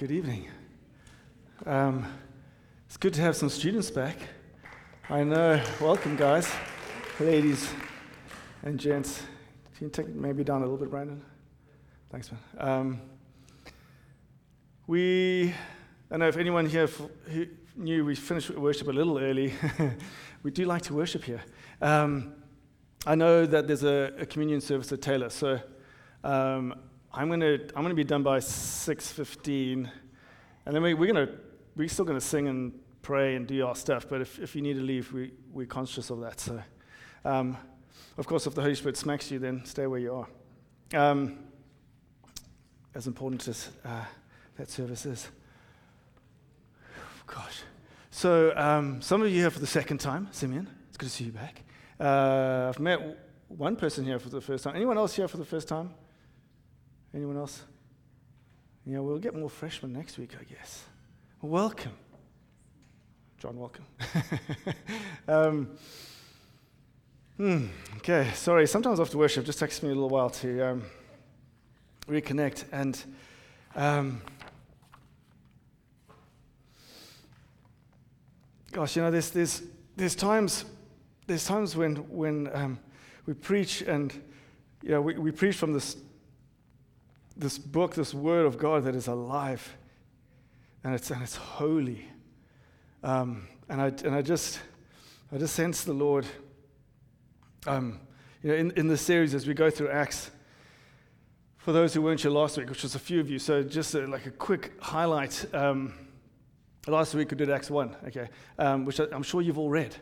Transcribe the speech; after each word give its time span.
Good 0.00 0.12
evening. 0.12 0.48
Um, 1.66 2.06
it's 2.86 2.96
good 2.96 3.12
to 3.12 3.20
have 3.20 3.36
some 3.36 3.50
students 3.50 3.90
back. 3.90 4.16
I 5.10 5.24
know. 5.24 5.62
Welcome, 5.78 6.16
guys, 6.16 6.50
ladies, 7.18 7.70
and 8.62 8.80
gents. 8.80 9.22
Can 9.76 9.88
you 9.88 9.90
take 9.90 10.08
maybe 10.08 10.42
down 10.42 10.62
a 10.62 10.64
little 10.64 10.78
bit, 10.78 10.88
Brandon? 10.88 11.22
Thanks, 12.10 12.30
man. 12.32 12.40
Um, 12.56 13.00
we, 14.86 15.52
I 16.10 16.16
know 16.16 16.28
if 16.28 16.38
anyone 16.38 16.64
here 16.64 16.84
f- 16.84 17.02
who 17.26 17.48
knew 17.76 18.02
we 18.06 18.14
finished 18.14 18.48
worship 18.52 18.88
a 18.88 18.92
little 18.92 19.18
early. 19.18 19.52
we 20.42 20.50
do 20.50 20.64
like 20.64 20.80
to 20.84 20.94
worship 20.94 21.24
here. 21.24 21.42
Um, 21.82 22.36
I 23.04 23.16
know 23.16 23.44
that 23.44 23.66
there's 23.66 23.84
a, 23.84 24.14
a 24.18 24.24
communion 24.24 24.62
service 24.62 24.90
at 24.92 25.02
Taylor, 25.02 25.28
so 25.28 25.60
um, 26.24 26.74
I'm 27.12 27.28
going 27.28 27.40
to 27.40 27.68
I'm 27.74 27.82
gonna 27.82 27.94
be 27.94 28.04
done 28.04 28.22
by 28.22 28.38
6.15, 28.38 29.90
and 30.66 30.74
then 30.74 30.82
we, 30.82 30.94
we're 30.94 31.12
to 31.12 31.32
we're 31.76 31.88
still 31.88 32.04
going 32.04 32.18
to 32.18 32.24
sing 32.24 32.48
and 32.48 32.72
pray 33.02 33.36
and 33.36 33.46
do 33.46 33.66
our 33.66 33.74
stuff, 33.74 34.06
but 34.08 34.20
if, 34.20 34.38
if 34.38 34.54
you 34.54 34.62
need 34.62 34.74
to 34.74 34.82
leave, 34.82 35.12
we, 35.12 35.32
we're 35.52 35.66
conscious 35.66 36.10
of 36.10 36.20
that. 36.20 36.40
So, 36.40 36.62
um, 37.24 37.56
of 38.18 38.26
course, 38.26 38.46
if 38.46 38.54
the 38.54 38.62
Holy 38.62 38.74
Spirit 38.74 38.96
smacks 38.96 39.30
you, 39.30 39.38
then 39.38 39.64
stay 39.64 39.86
where 39.86 39.98
you 39.98 40.14
are. 40.92 40.98
Um, 40.98 41.38
as 42.94 43.06
important 43.06 43.46
as 43.48 43.70
uh, 43.84 44.04
that 44.56 44.70
service 44.70 45.06
is. 45.06 45.28
Gosh. 47.26 47.62
So, 48.10 48.52
um, 48.56 49.00
some 49.00 49.22
of 49.22 49.30
you 49.30 49.40
here 49.40 49.50
for 49.50 49.60
the 49.60 49.66
second 49.66 49.98
time, 49.98 50.28
Simeon, 50.32 50.68
it's 50.88 50.96
good 50.96 51.08
to 51.08 51.12
see 51.12 51.24
you 51.24 51.32
back. 51.32 51.62
Uh, 51.98 52.66
I've 52.68 52.80
met 52.80 53.00
one 53.48 53.76
person 53.76 54.04
here 54.04 54.18
for 54.18 54.28
the 54.28 54.40
first 54.40 54.64
time. 54.64 54.74
Anyone 54.76 54.98
else 54.98 55.14
here 55.14 55.28
for 55.28 55.36
the 55.36 55.44
first 55.44 55.68
time? 55.68 55.90
Anyone 57.14 57.36
else? 57.36 57.62
Yeah, 58.86 59.00
we'll 59.00 59.18
get 59.18 59.34
more 59.34 59.50
freshmen 59.50 59.92
next 59.92 60.18
week, 60.18 60.34
I 60.40 60.44
guess. 60.44 60.84
Welcome. 61.42 61.92
John, 63.38 63.58
welcome. 63.58 63.84
um, 65.28 65.70
hmm, 67.36 67.66
okay, 67.96 68.30
sorry. 68.34 68.66
Sometimes 68.66 69.00
after 69.00 69.18
worship, 69.18 69.44
it 69.44 69.46
just 69.46 69.58
takes 69.58 69.82
me 69.82 69.88
a 69.88 69.92
little 69.92 70.08
while 70.08 70.30
to 70.30 70.60
um, 70.60 70.82
reconnect. 72.06 72.64
And 72.72 73.02
um, 73.74 74.22
gosh, 78.72 78.96
you 78.96 79.02
know, 79.02 79.10
there's, 79.10 79.30
there's, 79.30 79.62
there's 79.96 80.14
times 80.14 80.64
there's 81.30 81.46
times 81.46 81.76
when, 81.76 81.94
when 82.08 82.50
um, 82.52 82.76
we 83.24 83.34
preach 83.34 83.82
and 83.82 84.12
you 84.82 84.90
know, 84.90 85.00
we, 85.00 85.14
we 85.14 85.30
preach 85.30 85.54
from 85.54 85.72
this, 85.72 85.96
this 87.40 87.58
book, 87.58 87.94
this 87.94 88.12
word 88.12 88.46
of 88.46 88.58
God 88.58 88.84
that 88.84 88.94
is 88.94 89.06
alive 89.06 89.76
and 90.84 90.94
it's, 90.94 91.10
and 91.10 91.22
it's 91.22 91.36
holy. 91.36 92.06
Um, 93.02 93.48
and, 93.68 93.80
I, 93.80 93.86
and 93.86 94.14
I, 94.14 94.22
just, 94.22 94.60
I 95.32 95.38
just 95.38 95.54
sense 95.54 95.82
the 95.84 95.92
Lord 95.92 96.26
um, 97.66 98.00
you 98.42 98.50
know, 98.50 98.56
in, 98.56 98.70
in 98.72 98.88
this 98.88 99.00
series 99.00 99.34
as 99.34 99.46
we 99.46 99.54
go 99.54 99.70
through 99.70 99.88
Acts. 99.90 100.30
For 101.58 101.72
those 101.72 101.92
who 101.92 102.00
weren't 102.02 102.20
here 102.20 102.30
last 102.30 102.56
week, 102.56 102.70
which 102.70 102.82
was 102.82 102.94
a 102.94 102.98
few 102.98 103.20
of 103.20 103.28
you, 103.28 103.38
so 103.38 103.62
just 103.62 103.94
a, 103.94 104.06
like 104.06 104.26
a 104.26 104.30
quick 104.30 104.72
highlight. 104.80 105.44
Um, 105.54 105.94
last 106.86 107.14
week 107.14 107.30
we 107.30 107.36
did 107.36 107.50
Acts 107.50 107.70
1, 107.70 107.96
okay, 108.08 108.28
um, 108.58 108.84
which 108.84 109.00
I, 109.00 109.04
I'm 109.12 109.22
sure 109.22 109.42
you've 109.42 109.58
all 109.58 109.68
read 109.68 109.96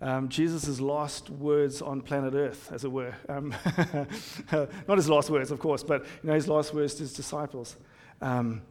um, 0.00 0.28
Jesus' 0.28 0.78
last 0.78 1.30
words 1.30 1.80
on 1.80 2.02
planet 2.02 2.34
Earth, 2.34 2.70
as 2.72 2.84
it 2.84 2.92
were. 2.92 3.14
Um, 3.28 3.54
not 4.86 4.98
his 4.98 5.08
last 5.08 5.30
words, 5.30 5.50
of 5.50 5.58
course, 5.58 5.82
but 5.82 6.04
you 6.22 6.28
know, 6.28 6.34
his 6.34 6.48
last 6.48 6.74
words 6.74 6.94
to 6.94 7.00
his 7.00 7.14
disciples. 7.14 7.76
Um, 8.20 8.62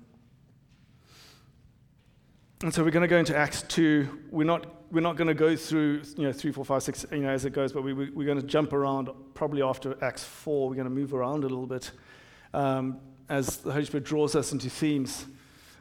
and 2.61 2.73
so 2.73 2.83
we're 2.83 2.91
going 2.91 3.01
to 3.01 3.07
go 3.07 3.17
into 3.17 3.35
Acts 3.35 3.63
2. 3.63 4.27
We're 4.29 4.43
not, 4.43 4.65
we're 4.91 5.01
not 5.01 5.17
going 5.17 5.27
to 5.27 5.33
go 5.33 5.55
through 5.55 6.03
you 6.15 6.23
know, 6.23 6.31
3, 6.31 6.51
4, 6.51 6.63
5, 6.63 6.83
6 6.83 7.05
you 7.11 7.17
know, 7.19 7.29
as 7.29 7.43
it 7.43 7.53
goes, 7.53 7.73
but 7.73 7.83
we, 7.83 7.93
we, 7.93 8.09
we're 8.11 8.25
going 8.25 8.39
to 8.39 8.47
jump 8.47 8.71
around 8.71 9.09
probably 9.33 9.61
after 9.61 10.01
Acts 10.03 10.23
4. 10.23 10.69
We're 10.69 10.75
going 10.75 10.85
to 10.85 10.91
move 10.94 11.13
around 11.13 11.44
a 11.44 11.47
little 11.47 11.67
bit 11.67 11.91
um, 12.53 13.00
as 13.29 13.57
the 13.57 13.71
Holy 13.71 13.85
Spirit 13.85 14.05
draws 14.05 14.35
us 14.35 14.51
into 14.51 14.69
themes. 14.69 15.25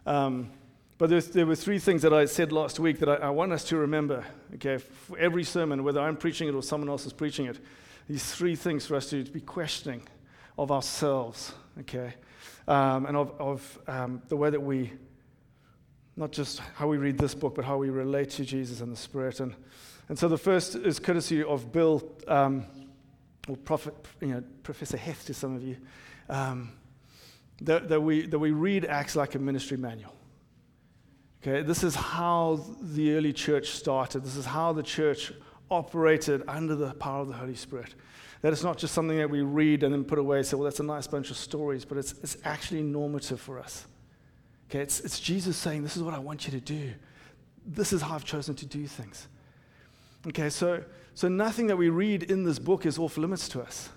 Um, 0.07 0.51
but 0.97 1.11
there 1.33 1.47
were 1.47 1.57
three 1.57 1.81
things 1.81 2.03
that 2.03 2.13
I 2.13 2.25
said 2.27 2.53
last 2.53 2.79
week 2.79 3.01
that 3.01 3.09
I, 3.09 3.15
I, 3.15 3.31
want 3.31 3.53
us 3.53 3.65
to 3.65 3.77
remember, 3.77 4.25
okay, 4.55 4.79
for 4.79 5.19
every 5.19 5.43
sermon, 5.43 5.83
whether 5.83 6.01
I'm 6.01 6.17
preaching 6.17 6.49
it 6.49 6.55
or 6.55 6.63
someone 6.63 6.89
else 6.89 7.05
is 7.05 7.13
preaching 7.13 7.47
it. 7.47 7.59
These 8.09 8.33
three 8.33 8.55
things 8.55 8.87
for 8.87 8.95
us 8.95 9.11
to, 9.11 9.25
to 9.25 9.31
be 9.31 9.41
questioning 9.41 10.03
of 10.57 10.71
ourselves, 10.71 11.53
okay, 11.81 12.15
um, 12.69 13.07
and 13.07 13.17
of, 13.17 13.33
of 13.41 13.79
um, 13.89 14.23
the 14.29 14.37
way 14.37 14.51
that 14.51 14.61
we, 14.61 14.93
not 16.17 16.31
just 16.31 16.61
how 16.77 16.87
we 16.87 16.97
read 16.97 17.19
this 17.19 17.35
book, 17.35 17.57
but 17.57 17.65
how 17.65 17.77
we 17.77 17.91
relate 17.91 18.31
to 18.31 18.45
Jesus 18.45 18.81
and 18.81 18.93
the 18.93 18.97
Spirit. 18.97 19.41
And, 19.41 19.57
and 20.09 20.17
so 20.17 20.29
the 20.29 20.39
first 20.39 20.77
is 20.77 21.01
courtesy 21.01 21.43
of 21.43 21.73
Bill, 21.73 22.09
um, 22.29 22.67
or 23.49 23.57
Prophet, 23.57 23.95
you 24.21 24.29
know, 24.29 24.45
Professor 24.63 24.97
Heth 24.97 25.27
to 25.27 25.35
some 25.35 25.57
of 25.57 25.63
you, 25.65 25.77
um, 26.29 26.73
that, 27.63 27.89
that, 27.89 28.01
we, 28.01 28.27
that 28.27 28.39
we 28.39 28.53
read 28.53 28.85
Acts 28.85 29.17
like 29.17 29.35
a 29.35 29.41
ministry 29.41 29.77
manual. 29.77 30.14
Okay, 31.47 31.61
this 31.61 31.85
is 31.85 31.95
how 31.95 32.65
the 32.81 33.15
early 33.15 33.35
church 33.35 33.73
started. 33.73 34.25
This 34.25 34.37
is 34.37 34.47
how 34.47 34.73
the 34.73 34.83
church 34.83 35.31
operated 35.71 36.43
under 36.49 36.75
the 36.75 36.95
power 36.95 37.21
of 37.21 37.29
the 37.29 37.35
Holy 37.35 37.55
Spirit. 37.55 37.95
That 38.41 38.55
it's 38.55 38.63
not 38.63 38.79
just 38.79 38.95
something 38.95 39.19
that 39.19 39.29
we 39.29 39.43
read 39.43 39.83
and 39.83 39.93
then 39.93 40.05
put 40.05 40.19
away 40.19 40.43
say, 40.43 40.57
well, 40.57 40.65
that's 40.65 40.81
a 40.81 40.85
nice 40.85 41.07
bunch 41.07 41.31
of 41.31 41.37
stories, 41.37 41.85
but 41.85 41.99
it's, 41.99 42.13
it's 42.23 42.39
actually 42.45 42.83
normative 42.83 43.41
for 43.41 43.59
us. 43.59 43.87
Okay, 44.71 44.79
it's, 44.79 45.01
it's 45.01 45.21
Jesus 45.21 45.59
saying, 45.59 45.83
this 45.83 45.99
is 45.99 46.03
what 46.03 46.15
I 46.15 46.19
want 46.19 46.47
you 46.47 46.51
to 46.53 46.61
do. 46.61 46.93
This 47.67 47.93
is 47.93 48.01
how 48.01 48.15
I've 48.15 48.25
chosen 48.25 48.55
to 48.55 48.65
do 48.65 48.87
things. 48.87 49.29
Okay, 50.27 50.49
so, 50.49 50.83
so 51.13 51.29
nothing 51.29 51.67
that 51.67 51.77
we 51.77 51.91
read 51.91 52.23
in 52.23 52.45
this 52.45 52.59
book 52.59 52.87
is 52.87 52.99
off 52.99 53.19
limits 53.19 53.51
to 53.51 53.61
us. 53.61 53.91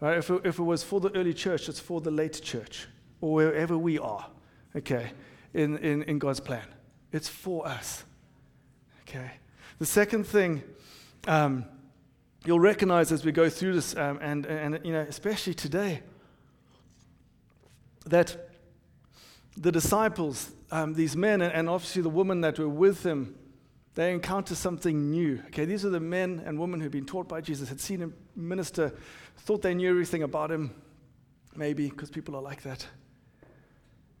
Right? 0.00 0.18
If, 0.18 0.30
it, 0.30 0.42
if 0.44 0.60
it 0.60 0.62
was 0.62 0.84
for 0.84 1.00
the 1.00 1.10
early 1.16 1.34
church, 1.34 1.68
it's 1.68 1.80
for 1.80 2.00
the 2.00 2.12
late 2.12 2.40
church, 2.40 2.86
or 3.20 3.34
wherever 3.34 3.76
we 3.76 3.98
are. 3.98 4.28
Okay, 4.76 5.10
in, 5.56 5.78
in, 5.78 6.02
in 6.02 6.18
God's 6.18 6.40
plan. 6.40 6.66
It's 7.12 7.28
for 7.28 7.66
us. 7.66 8.04
Okay. 9.02 9.32
The 9.78 9.86
second 9.86 10.24
thing 10.24 10.62
um, 11.26 11.64
you'll 12.44 12.60
recognize 12.60 13.10
as 13.10 13.24
we 13.24 13.32
go 13.32 13.48
through 13.48 13.74
this, 13.74 13.96
um, 13.96 14.18
and, 14.20 14.46
and 14.46 14.80
you 14.84 14.92
know, 14.92 15.00
especially 15.00 15.54
today, 15.54 16.02
that 18.04 18.50
the 19.56 19.72
disciples, 19.72 20.52
um, 20.70 20.94
these 20.94 21.16
men, 21.16 21.40
and 21.42 21.68
obviously 21.68 22.02
the 22.02 22.10
women 22.10 22.42
that 22.42 22.58
were 22.58 22.68
with 22.68 23.02
them, 23.02 23.34
they 23.94 24.12
encounter 24.12 24.54
something 24.54 25.10
new. 25.10 25.42
Okay, 25.46 25.64
these 25.64 25.84
are 25.84 25.90
the 25.90 26.00
men 26.00 26.42
and 26.44 26.58
women 26.58 26.80
who'd 26.80 26.92
been 26.92 27.06
taught 27.06 27.28
by 27.28 27.40
Jesus, 27.40 27.68
had 27.68 27.80
seen 27.80 28.00
him 28.00 28.14
minister, 28.36 28.94
thought 29.38 29.62
they 29.62 29.74
knew 29.74 29.88
everything 29.88 30.22
about 30.22 30.52
him, 30.52 30.70
maybe 31.56 31.88
because 31.88 32.10
people 32.10 32.36
are 32.36 32.42
like 32.42 32.62
that. 32.62 32.86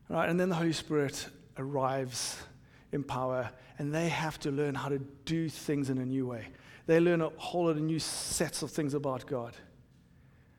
Right? 0.08 0.28
And 0.28 0.38
then 0.38 0.48
the 0.48 0.54
Holy 0.54 0.72
Spirit 0.72 1.26
arrives 1.58 2.38
in 2.92 3.02
power, 3.02 3.50
and 3.78 3.92
they 3.92 4.08
have 4.08 4.38
to 4.40 4.50
learn 4.50 4.74
how 4.74 4.88
to 4.88 4.98
do 5.24 5.48
things 5.48 5.90
in 5.90 5.98
a 5.98 6.04
new 6.04 6.26
way. 6.26 6.48
They 6.86 7.00
learn 7.00 7.20
a 7.20 7.30
whole 7.36 7.64
lot 7.64 7.70
of 7.70 7.82
new 7.82 7.98
sets 7.98 8.62
of 8.62 8.70
things 8.70 8.94
about 8.94 9.26
God. 9.26 9.56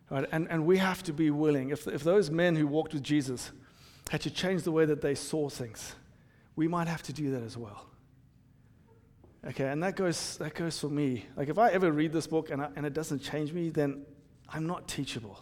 Right? 0.09 0.27
And, 0.31 0.47
and 0.49 0.65
we 0.65 0.77
have 0.77 1.03
to 1.03 1.13
be 1.13 1.31
willing. 1.31 1.69
If, 1.69 1.87
if 1.87 2.03
those 2.03 2.29
men 2.29 2.55
who 2.55 2.67
walked 2.67 2.93
with 2.93 3.03
Jesus 3.03 3.51
had 4.09 4.21
to 4.21 4.29
change 4.29 4.63
the 4.63 4.71
way 4.71 4.85
that 4.85 5.01
they 5.01 5.15
saw 5.15 5.49
things, 5.49 5.95
we 6.55 6.67
might 6.67 6.87
have 6.87 7.03
to 7.03 7.13
do 7.13 7.31
that 7.31 7.43
as 7.43 7.57
well. 7.57 7.85
Okay, 9.45 9.69
and 9.69 9.81
that 9.83 9.95
goes, 9.95 10.37
that 10.37 10.55
goes 10.55 10.79
for 10.79 10.89
me. 10.89 11.25
Like, 11.37 11.47
if 11.47 11.57
I 11.57 11.69
ever 11.69 11.91
read 11.91 12.11
this 12.11 12.27
book 12.27 12.49
and, 12.49 12.61
I, 12.61 12.69
and 12.75 12.85
it 12.85 12.93
doesn't 12.93 13.19
change 13.19 13.53
me, 13.53 13.69
then 13.69 14.05
I'm 14.49 14.67
not 14.67 14.87
teachable. 14.87 15.39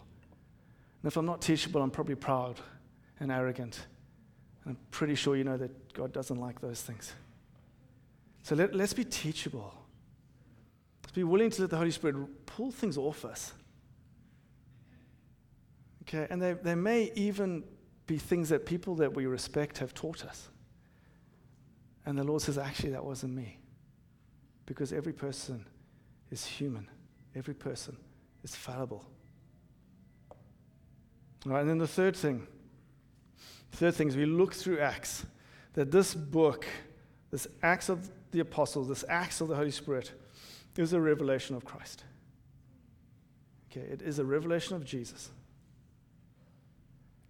And 1.02 1.10
if 1.10 1.16
I'm 1.16 1.26
not 1.26 1.40
teachable, 1.40 1.82
I'm 1.82 1.90
probably 1.90 2.14
proud 2.14 2.60
and 3.18 3.32
arrogant. 3.32 3.86
I'm 4.66 4.76
pretty 4.90 5.14
sure 5.14 5.36
you 5.36 5.44
know 5.44 5.56
that 5.56 5.92
God 5.92 6.12
doesn't 6.12 6.40
like 6.40 6.60
those 6.60 6.82
things. 6.82 7.12
So 8.42 8.54
let, 8.54 8.74
let's 8.74 8.92
be 8.92 9.04
teachable. 9.04 9.72
Let's 11.02 11.12
be 11.12 11.24
willing 11.24 11.50
to 11.50 11.62
let 11.62 11.70
the 11.70 11.76
Holy 11.76 11.90
Spirit 11.90 12.46
pull 12.46 12.72
things 12.72 12.98
off 12.98 13.24
us. 13.24 13.52
Okay, 16.02 16.26
and 16.30 16.40
there, 16.40 16.54
there 16.54 16.76
may 16.76 17.12
even 17.14 17.64
be 18.06 18.18
things 18.18 18.48
that 18.48 18.66
people 18.66 18.94
that 18.96 19.14
we 19.14 19.26
respect 19.26 19.78
have 19.78 19.94
taught 19.94 20.24
us. 20.24 20.48
And 22.04 22.16
the 22.16 22.24
Lord 22.24 22.42
says, 22.42 22.56
actually, 22.58 22.90
that 22.90 23.04
wasn't 23.04 23.34
me. 23.34 23.58
Because 24.64 24.92
every 24.92 25.12
person 25.12 25.66
is 26.30 26.44
human, 26.44 26.88
every 27.34 27.54
person 27.54 27.96
is 28.44 28.54
fallible. 28.54 29.04
All 31.44 31.52
right, 31.52 31.60
and 31.60 31.70
then 31.70 31.78
the 31.78 31.88
third 31.88 32.16
thing 32.16 32.46
Third 33.72 33.94
thing 33.94 34.08
is 34.08 34.16
we 34.16 34.26
look 34.26 34.54
through 34.54 34.78
Acts, 34.80 35.26
that 35.74 35.90
this 35.90 36.14
book, 36.14 36.66
this 37.30 37.46
Acts 37.62 37.88
of 37.88 38.10
the 38.30 38.40
Apostles, 38.40 38.88
this 38.88 39.04
Acts 39.08 39.40
of 39.40 39.48
the 39.48 39.56
Holy 39.56 39.70
Spirit, 39.70 40.12
is 40.76 40.92
a 40.92 41.00
revelation 41.00 41.56
of 41.56 41.64
Christ. 41.64 42.04
Okay, 43.70 43.86
it 43.86 44.02
is 44.02 44.18
a 44.18 44.24
revelation 44.24 44.76
of 44.76 44.84
Jesus. 44.84 45.30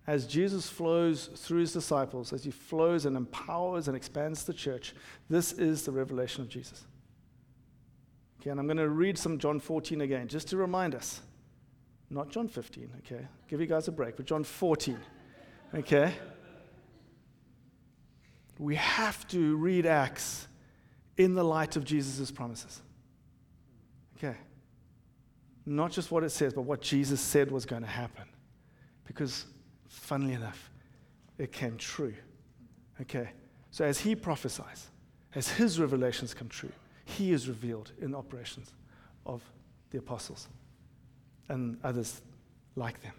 as 0.06 0.26
Jesus 0.26 0.68
flows 0.68 1.26
through 1.34 1.60
his 1.60 1.72
disciples, 1.72 2.32
as 2.32 2.44
he 2.44 2.50
flows 2.50 3.06
and 3.06 3.16
empowers 3.16 3.88
and 3.88 3.96
expands 3.96 4.44
the 4.44 4.54
church, 4.54 4.94
this 5.28 5.52
is 5.52 5.82
the 5.84 5.90
revelation 5.90 6.42
of 6.42 6.48
Jesus. 6.48 6.84
Okay, 8.40 8.50
and 8.50 8.60
I'm 8.60 8.66
going 8.66 8.76
to 8.76 8.88
read 8.88 9.18
some 9.18 9.38
John 9.38 9.58
14 9.58 10.02
again, 10.02 10.28
just 10.28 10.48
to 10.48 10.56
remind 10.56 10.94
us. 10.94 11.22
Not 12.08 12.30
John 12.30 12.46
15, 12.46 12.88
okay? 12.98 13.26
Give 13.48 13.60
you 13.60 13.66
guys 13.66 13.88
a 13.88 13.92
break, 13.92 14.16
but 14.16 14.26
John 14.26 14.44
14, 14.44 14.96
okay? 15.76 16.14
We 18.58 18.76
have 18.76 19.26
to 19.28 19.56
read 19.56 19.87
Acts 19.87 20.49
in 21.17 21.34
the 21.34 21.44
light 21.44 21.76
of 21.76 21.84
Jesus' 21.84 22.31
promises. 22.31 22.81
Okay. 24.17 24.37
Not 25.67 25.90
just 25.90 26.11
what 26.11 26.23
it 26.25 26.31
says, 26.31 26.55
but 26.55 26.62
what 26.62 26.81
Jesus 26.81 27.20
said 27.20 27.50
was 27.50 27.67
going 27.67 27.82
to 27.82 27.88
happen. 27.88 28.25
Because 29.05 29.46
funnily 29.88 30.34
enough, 30.34 30.70
it 31.38 31.52
came 31.52 31.76
true. 31.76 32.14
Okay? 33.00 33.31
So 33.70 33.84
as 33.84 34.00
he 34.00 34.14
prophesies, 34.14 34.88
as 35.34 35.49
his 35.49 35.78
revelations 35.78 36.32
come 36.32 36.49
true, 36.49 36.73
he 37.05 37.32
is 37.32 37.49
revealed 37.49 37.93
in 38.00 38.12
the 38.12 38.19
operations 38.19 38.73
of 39.26 39.43
the 39.90 39.99
apostles 39.99 40.49
and 41.49 41.76
others 41.84 42.23
like 42.75 43.02
them. 43.02 43.12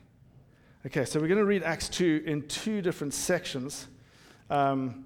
Okay, 0.87 1.03
so 1.03 1.19
we're 1.19 1.27
going 1.27 1.37
to 1.37 1.43
read 1.43 1.63
Acts 1.63 1.89
2 1.89 2.23
in 2.25 2.47
two 2.47 2.81
different 2.81 3.13
sections 3.13 3.87
um, 4.49 5.05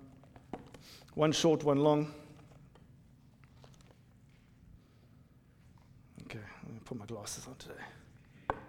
one 1.15 1.31
short, 1.31 1.63
one 1.63 1.79
long. 1.79 2.13
Okay, 6.27 6.37
let 6.65 6.71
me 6.71 6.79
put 6.85 6.99
my 6.99 7.07
glasses 7.07 7.47
on 7.47 7.55
today. 7.55 8.59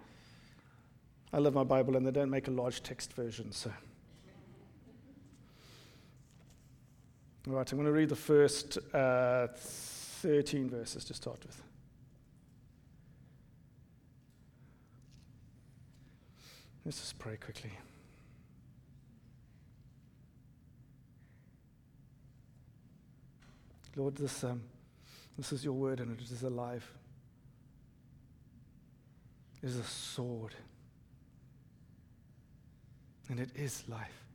I 1.31 1.37
love 1.37 1.53
my 1.53 1.63
Bible, 1.63 1.97
and 1.97 2.03
they 2.03 2.09
don't 2.09 2.31
make 2.31 2.47
a 2.47 2.51
large 2.51 2.81
text 2.81 3.13
version, 3.13 3.51
so. 3.51 3.71
All 7.47 7.53
right, 7.53 7.71
I'm 7.71 7.77
going 7.77 7.85
to 7.85 7.91
read 7.91 8.09
the 8.09 8.15
first 8.15 8.79
uh, 8.91 9.49
13 9.53 10.67
verses 10.67 11.05
to 11.05 11.13
start 11.13 11.37
with. 11.45 11.61
Let's 16.85 16.99
just 16.99 17.17
pray 17.17 17.37
quickly. 17.37 17.71
Lord, 23.95 24.15
this, 24.15 24.43
um, 24.43 24.61
this 25.37 25.51
is 25.51 25.63
your 25.63 25.73
word 25.73 25.99
and 25.99 26.19
it 26.19 26.23
is 26.23 26.43
alive. 26.43 26.89
It 29.61 29.67
is 29.67 29.77
a 29.77 29.83
sword 29.83 30.55
and 33.29 33.39
it 33.39 33.49
is 33.55 33.83
life. 33.87 34.25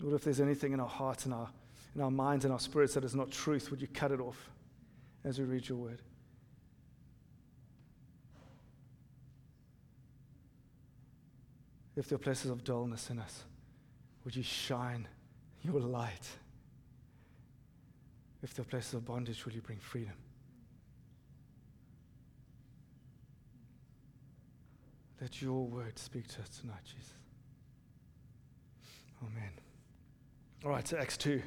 Lord, 0.00 0.14
if 0.14 0.22
there's 0.22 0.40
anything 0.40 0.72
in 0.72 0.78
our 0.78 0.88
hearts 0.88 1.24
and 1.24 1.34
our, 1.34 1.48
in 1.96 2.00
our 2.00 2.10
minds 2.10 2.44
and 2.44 2.52
our 2.52 2.60
spirits 2.60 2.94
that 2.94 3.02
is 3.02 3.14
not 3.14 3.30
truth, 3.32 3.70
would 3.70 3.80
you 3.80 3.88
cut 3.88 4.12
it 4.12 4.20
off 4.20 4.50
as 5.24 5.40
we 5.40 5.44
read 5.44 5.68
your 5.68 5.78
word? 5.78 6.02
If 11.98 12.08
there 12.08 12.16
are 12.16 12.20
places 12.20 12.50
of 12.50 12.62
dullness 12.62 13.10
in 13.10 13.18
us, 13.18 13.42
would 14.24 14.36
you 14.36 14.44
shine 14.44 15.08
your 15.62 15.80
light? 15.80 16.28
If 18.40 18.54
there 18.54 18.62
are 18.62 18.68
places 18.68 18.94
of 18.94 19.04
bondage, 19.04 19.44
will 19.44 19.52
you 19.52 19.60
bring 19.60 19.80
freedom? 19.80 20.12
Let 25.20 25.42
your 25.42 25.66
word 25.66 25.98
speak 25.98 26.28
to 26.28 26.40
us 26.40 26.48
tonight, 26.60 26.84
Jesus. 26.84 27.14
Amen. 29.20 29.50
All 30.64 30.70
right, 30.70 30.86
so 30.86 30.96
Acts 30.96 31.16
2. 31.16 31.42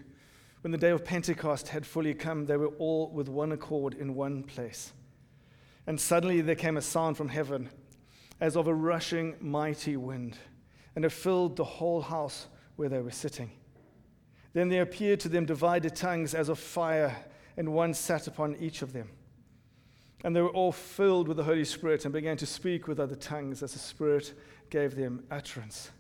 When 0.60 0.72
the 0.72 0.78
day 0.78 0.90
of 0.90 1.06
Pentecost 1.06 1.70
had 1.70 1.86
fully 1.86 2.14
come, 2.14 2.46
they 2.46 2.58
were 2.58 2.74
all 2.78 3.10
with 3.10 3.30
one 3.30 3.54
accord 3.54 3.94
in 3.94 4.16
one 4.16 4.44
place. 4.44 4.92
And 5.88 6.00
suddenly 6.00 6.42
there 6.42 6.56
came 6.56 6.76
a 6.76 6.82
sound 6.82 7.16
from 7.16 7.30
heaven 7.30 7.70
as 8.42 8.58
of 8.58 8.68
a 8.68 8.74
rushing 8.74 9.36
mighty 9.40 9.96
wind, 9.96 10.36
and 10.96 11.06
it 11.06 11.12
filled 11.12 11.56
the 11.56 11.64
whole 11.64 12.02
house 12.02 12.48
where 12.76 12.90
they 12.90 13.00
were 13.00 13.12
sitting. 13.12 13.52
Then 14.54 14.68
there 14.68 14.82
appeared 14.82 15.20
to 15.22 15.30
them 15.30 15.46
divided 15.46 15.96
tongues 15.96 16.34
as 16.34 16.50
of 16.50 16.60
fire, 16.60 17.16
and 17.56 17.72
one 17.72 17.94
sat 17.94 18.28
upon 18.28 18.56
each 18.58 18.82
of 18.82 18.94
them. 18.94 19.10
And 20.24 20.36
they 20.36 20.42
were 20.42 20.50
all 20.50 20.72
filled 20.72 21.28
with 21.28 21.38
the 21.38 21.44
Holy 21.44 21.64
Spirit 21.64 22.04
and 22.04 22.14
began 22.14 22.38
to 22.38 22.46
speak 22.46 22.88
with 22.88 23.00
other 23.00 23.16
tongues 23.16 23.64
as 23.64 23.74
the 23.74 23.80
Spirit 23.80 24.34
gave 24.70 24.96
them 24.96 25.24
utterance. 25.32 25.92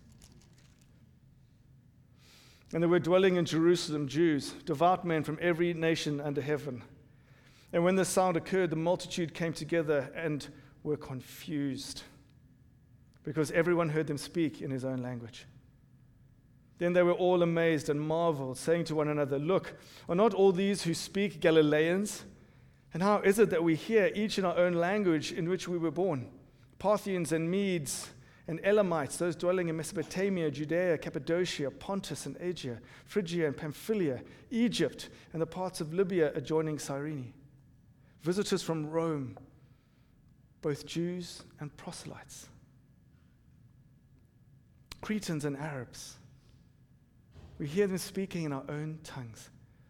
And 2.73 2.81
there 2.81 2.89
were 2.89 2.99
dwelling 2.99 3.35
in 3.35 3.45
Jerusalem 3.45 4.07
Jews, 4.07 4.53
devout 4.65 5.05
men 5.05 5.23
from 5.23 5.37
every 5.41 5.73
nation 5.73 6.19
under 6.19 6.41
heaven. 6.41 6.83
And 7.73 7.83
when 7.83 7.95
the 7.95 8.05
sound 8.05 8.37
occurred, 8.37 8.69
the 8.69 8.75
multitude 8.75 9.33
came 9.33 9.53
together 9.53 10.11
and 10.15 10.47
were 10.83 10.97
confused 10.97 12.03
because 13.23 13.51
everyone 13.51 13.89
heard 13.89 14.07
them 14.07 14.17
speak 14.17 14.61
in 14.61 14.71
his 14.71 14.83
own 14.83 15.01
language. 15.01 15.45
Then 16.77 16.93
they 16.93 17.03
were 17.03 17.13
all 17.13 17.43
amazed 17.43 17.89
and 17.89 18.01
marveled, 18.01 18.57
saying 18.57 18.85
to 18.85 18.95
one 18.95 19.07
another, 19.07 19.37
Look, 19.37 19.75
are 20.09 20.15
not 20.15 20.33
all 20.33 20.51
these 20.51 20.81
who 20.81 20.95
speak 20.95 21.39
Galileans? 21.39 22.25
And 22.93 23.03
how 23.03 23.19
is 23.19 23.39
it 23.39 23.51
that 23.51 23.63
we 23.63 23.75
hear 23.75 24.11
each 24.15 24.39
in 24.39 24.45
our 24.45 24.57
own 24.57 24.73
language 24.73 25.31
in 25.31 25.47
which 25.47 25.67
we 25.67 25.77
were 25.77 25.91
born? 25.91 26.27
Parthians 26.79 27.31
and 27.31 27.49
Medes 27.49 28.09
and 28.47 28.59
Elamites, 28.63 29.17
those 29.17 29.35
dwelling 29.35 29.69
in 29.69 29.77
Mesopotamia, 29.77 30.49
Judea, 30.49 30.97
Cappadocia, 30.97 31.69
Pontus 31.69 32.25
and 32.25 32.35
Asia, 32.39 32.79
Phrygia 33.05 33.45
and 33.45 33.55
Pamphylia, 33.55 34.21
Egypt, 34.49 35.09
and 35.33 35.41
the 35.41 35.45
parts 35.45 35.79
of 35.79 35.93
Libya 35.93 36.33
adjoining 36.33 36.79
Cyrene. 36.79 37.31
Visitors 38.23 38.63
from 38.63 38.89
Rome, 38.89 39.37
both 40.61 40.85
Jews 40.85 41.43
and 41.59 41.75
proselytes. 41.77 42.47
Cretans 45.01 45.45
and 45.45 45.57
Arabs. 45.57 46.15
We 47.59 47.67
hear 47.67 47.87
them 47.87 47.97
speaking 47.97 48.43
in 48.43 48.53
our 48.53 48.63
own 48.69 48.99
tongues 49.03 49.49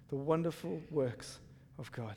the 0.09 0.17
wonderful 0.17 0.81
works 0.91 1.39
of 1.79 1.91
God. 1.91 2.15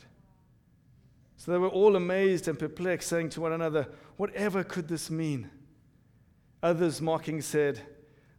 So 1.37 1.53
they 1.53 1.59
were 1.59 1.69
all 1.69 1.97
amazed 1.97 2.49
and 2.49 2.59
perplexed, 2.59 3.09
saying 3.09 3.31
to 3.31 3.41
one 3.41 3.53
another, 3.53 3.89
Whatever 4.17 4.65
could 4.65 4.89
this 4.89 5.11
mean? 5.11 5.51
Others 6.63 7.01
mocking 7.01 7.41
said, 7.41 7.81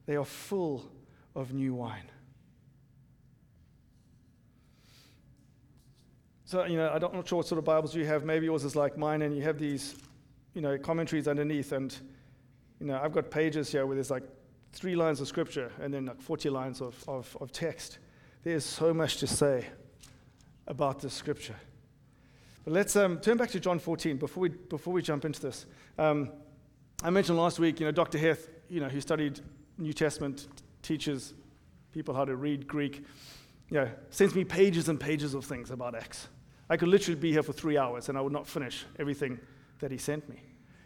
They 0.05 0.15
are 0.15 0.25
full 0.25 0.85
of 1.35 1.53
new 1.53 1.73
wine. 1.73 2.11
So, 6.45 6.65
you 6.65 6.77
know, 6.77 6.89
I'm 6.89 7.01
not 7.01 7.27
sure 7.27 7.37
what 7.37 7.47
sort 7.47 7.59
of 7.59 7.65
Bibles 7.65 7.95
you 7.95 8.05
have. 8.05 8.23
Maybe 8.23 8.45
yours 8.45 8.63
is 8.63 8.75
like 8.75 8.97
mine, 8.97 9.21
and 9.21 9.35
you 9.35 9.41
have 9.43 9.57
these, 9.57 9.95
you 10.53 10.61
know, 10.61 10.77
commentaries 10.77 11.27
underneath. 11.27 11.71
And, 11.71 11.95
you 12.79 12.87
know, 12.87 12.99
I've 13.01 13.13
got 13.13 13.31
pages 13.31 13.71
here 13.71 13.85
where 13.85 13.95
there's 13.95 14.11
like 14.11 14.23
three 14.75 14.95
lines 14.95 15.21
of 15.21 15.27
scripture 15.27 15.71
and 15.81 15.93
then 15.93 16.05
like 16.05 16.21
40 16.21 16.49
lines 16.49 16.81
of, 16.81 17.01
of, 17.07 17.35
of 17.39 17.51
text. 17.51 17.97
There's 18.43 18.65
so 18.65 18.93
much 18.93 19.17
to 19.17 19.27
say 19.27 19.65
about 20.67 20.99
this 20.99 21.13
scripture. 21.13 21.55
But 22.65 22.73
let's 22.73 22.95
um, 22.95 23.19
turn 23.19 23.37
back 23.37 23.49
to 23.51 23.59
John 23.59 23.79
14 23.79 24.17
before 24.17 24.41
we, 24.41 24.49
before 24.49 24.93
we 24.93 25.01
jump 25.01 25.23
into 25.23 25.41
this. 25.41 25.65
Um, 25.97 26.29
I 27.01 27.09
mentioned 27.09 27.37
last 27.37 27.57
week, 27.57 27.79
you 27.79 27.85
know, 27.85 27.91
Dr. 27.91 28.17
Heth, 28.17 28.49
you 28.69 28.81
know, 28.81 28.89
who 28.89 28.99
studied 28.99 29.39
New 29.77 29.93
Testament, 29.93 30.47
teaches 30.81 31.33
people 31.93 32.13
how 32.13 32.25
to 32.25 32.35
read 32.35 32.67
Greek, 32.67 33.05
you 33.69 33.77
know, 33.77 33.89
sends 34.09 34.35
me 34.35 34.43
pages 34.43 34.89
and 34.89 34.99
pages 34.99 35.33
of 35.33 35.45
things 35.45 35.71
about 35.71 35.95
Acts. 35.95 36.27
I 36.69 36.75
could 36.75 36.89
literally 36.89 37.19
be 37.19 37.31
here 37.31 37.43
for 37.43 37.53
three 37.53 37.77
hours 37.77 38.09
and 38.09 38.17
I 38.17 38.21
would 38.21 38.33
not 38.33 38.45
finish 38.45 38.85
everything 38.99 39.39
that 39.79 39.91
he 39.91 39.97
sent 39.97 40.27
me. 40.27 40.41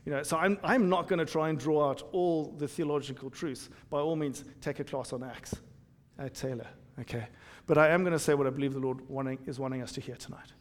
You 0.10 0.16
know, 0.16 0.24
so 0.24 0.38
I'm, 0.38 0.58
I'm 0.64 0.90
not 0.90 1.08
going 1.08 1.20
to 1.20 1.32
try 1.32 1.50
and 1.50 1.60
draw 1.60 1.88
out 1.88 2.02
all 2.14 2.46
the 2.58 2.68
theological 2.68 3.30
truths. 3.30 3.70
By 3.92 4.00
all 4.00 4.16
means, 4.16 4.44
take 4.60 4.80
a 4.80 4.84
class 4.84 5.14
on 5.14 5.22
Acts 5.22 5.54
at 6.18 6.34
Taylor, 6.34 6.66
okay? 7.00 7.28
But 7.68 7.78
I 7.78 7.90
am 7.90 8.02
going 8.02 8.14
to 8.14 8.18
say 8.18 8.34
what 8.34 8.48
I 8.48 8.50
believe 8.50 8.74
the 8.74 8.80
Lord 8.80 9.08
wanting, 9.08 9.38
is 9.46 9.60
wanting 9.60 9.84
us 9.84 9.92
to 9.92 10.02
hear 10.02 10.16
tonight. 10.16 10.52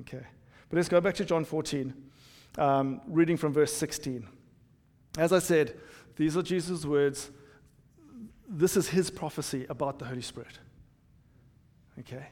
Okay. 0.00 0.24
But 0.70 0.76
let's 0.76 0.88
go 0.88 1.02
back 1.02 1.14
to 1.16 1.24
John 1.26 1.44
14, 1.44 1.92
um, 2.56 3.02
reading 3.06 3.36
from 3.36 3.52
verse 3.52 3.74
16. 3.74 4.26
As 5.18 5.34
I 5.34 5.38
said, 5.40 5.78
these 6.16 6.34
are 6.38 6.42
Jesus' 6.42 6.86
words. 6.86 7.30
This 8.48 8.78
is 8.78 8.88
his 8.88 9.10
prophecy 9.10 9.66
about 9.68 9.98
the 9.98 10.06
Holy 10.06 10.22
Spirit. 10.22 10.60
Okay? 11.98 12.24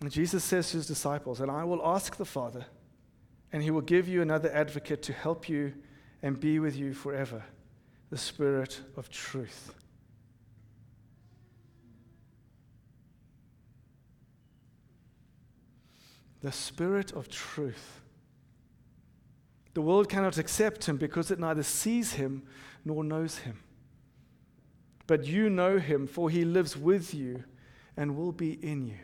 And 0.00 0.08
Jesus 0.08 0.44
says 0.44 0.70
to 0.70 0.76
his 0.76 0.86
disciples, 0.86 1.40
And 1.40 1.50
I 1.50 1.64
will 1.64 1.84
ask 1.84 2.16
the 2.16 2.24
Father, 2.24 2.66
and 3.54 3.62
he 3.62 3.70
will 3.70 3.82
give 3.82 4.08
you 4.08 4.20
another 4.20 4.52
advocate 4.52 5.00
to 5.00 5.12
help 5.12 5.48
you 5.48 5.72
and 6.24 6.40
be 6.40 6.58
with 6.58 6.74
you 6.76 6.92
forever 6.92 7.40
the 8.10 8.18
Spirit 8.18 8.80
of 8.96 9.08
truth. 9.08 9.72
the 16.42 16.50
Spirit 16.50 17.12
of 17.12 17.28
truth. 17.28 18.00
The 19.72 19.80
world 19.80 20.08
cannot 20.08 20.36
accept 20.36 20.86
him 20.86 20.96
because 20.96 21.30
it 21.30 21.38
neither 21.38 21.62
sees 21.62 22.14
him 22.14 22.42
nor 22.84 23.04
knows 23.04 23.38
him. 23.38 23.60
But 25.06 25.26
you 25.26 25.48
know 25.48 25.78
him, 25.78 26.06
for 26.08 26.28
he 26.28 26.44
lives 26.44 26.76
with 26.76 27.14
you 27.14 27.44
and 27.96 28.16
will 28.16 28.32
be 28.32 28.52
in 28.62 28.88
you. 28.88 28.98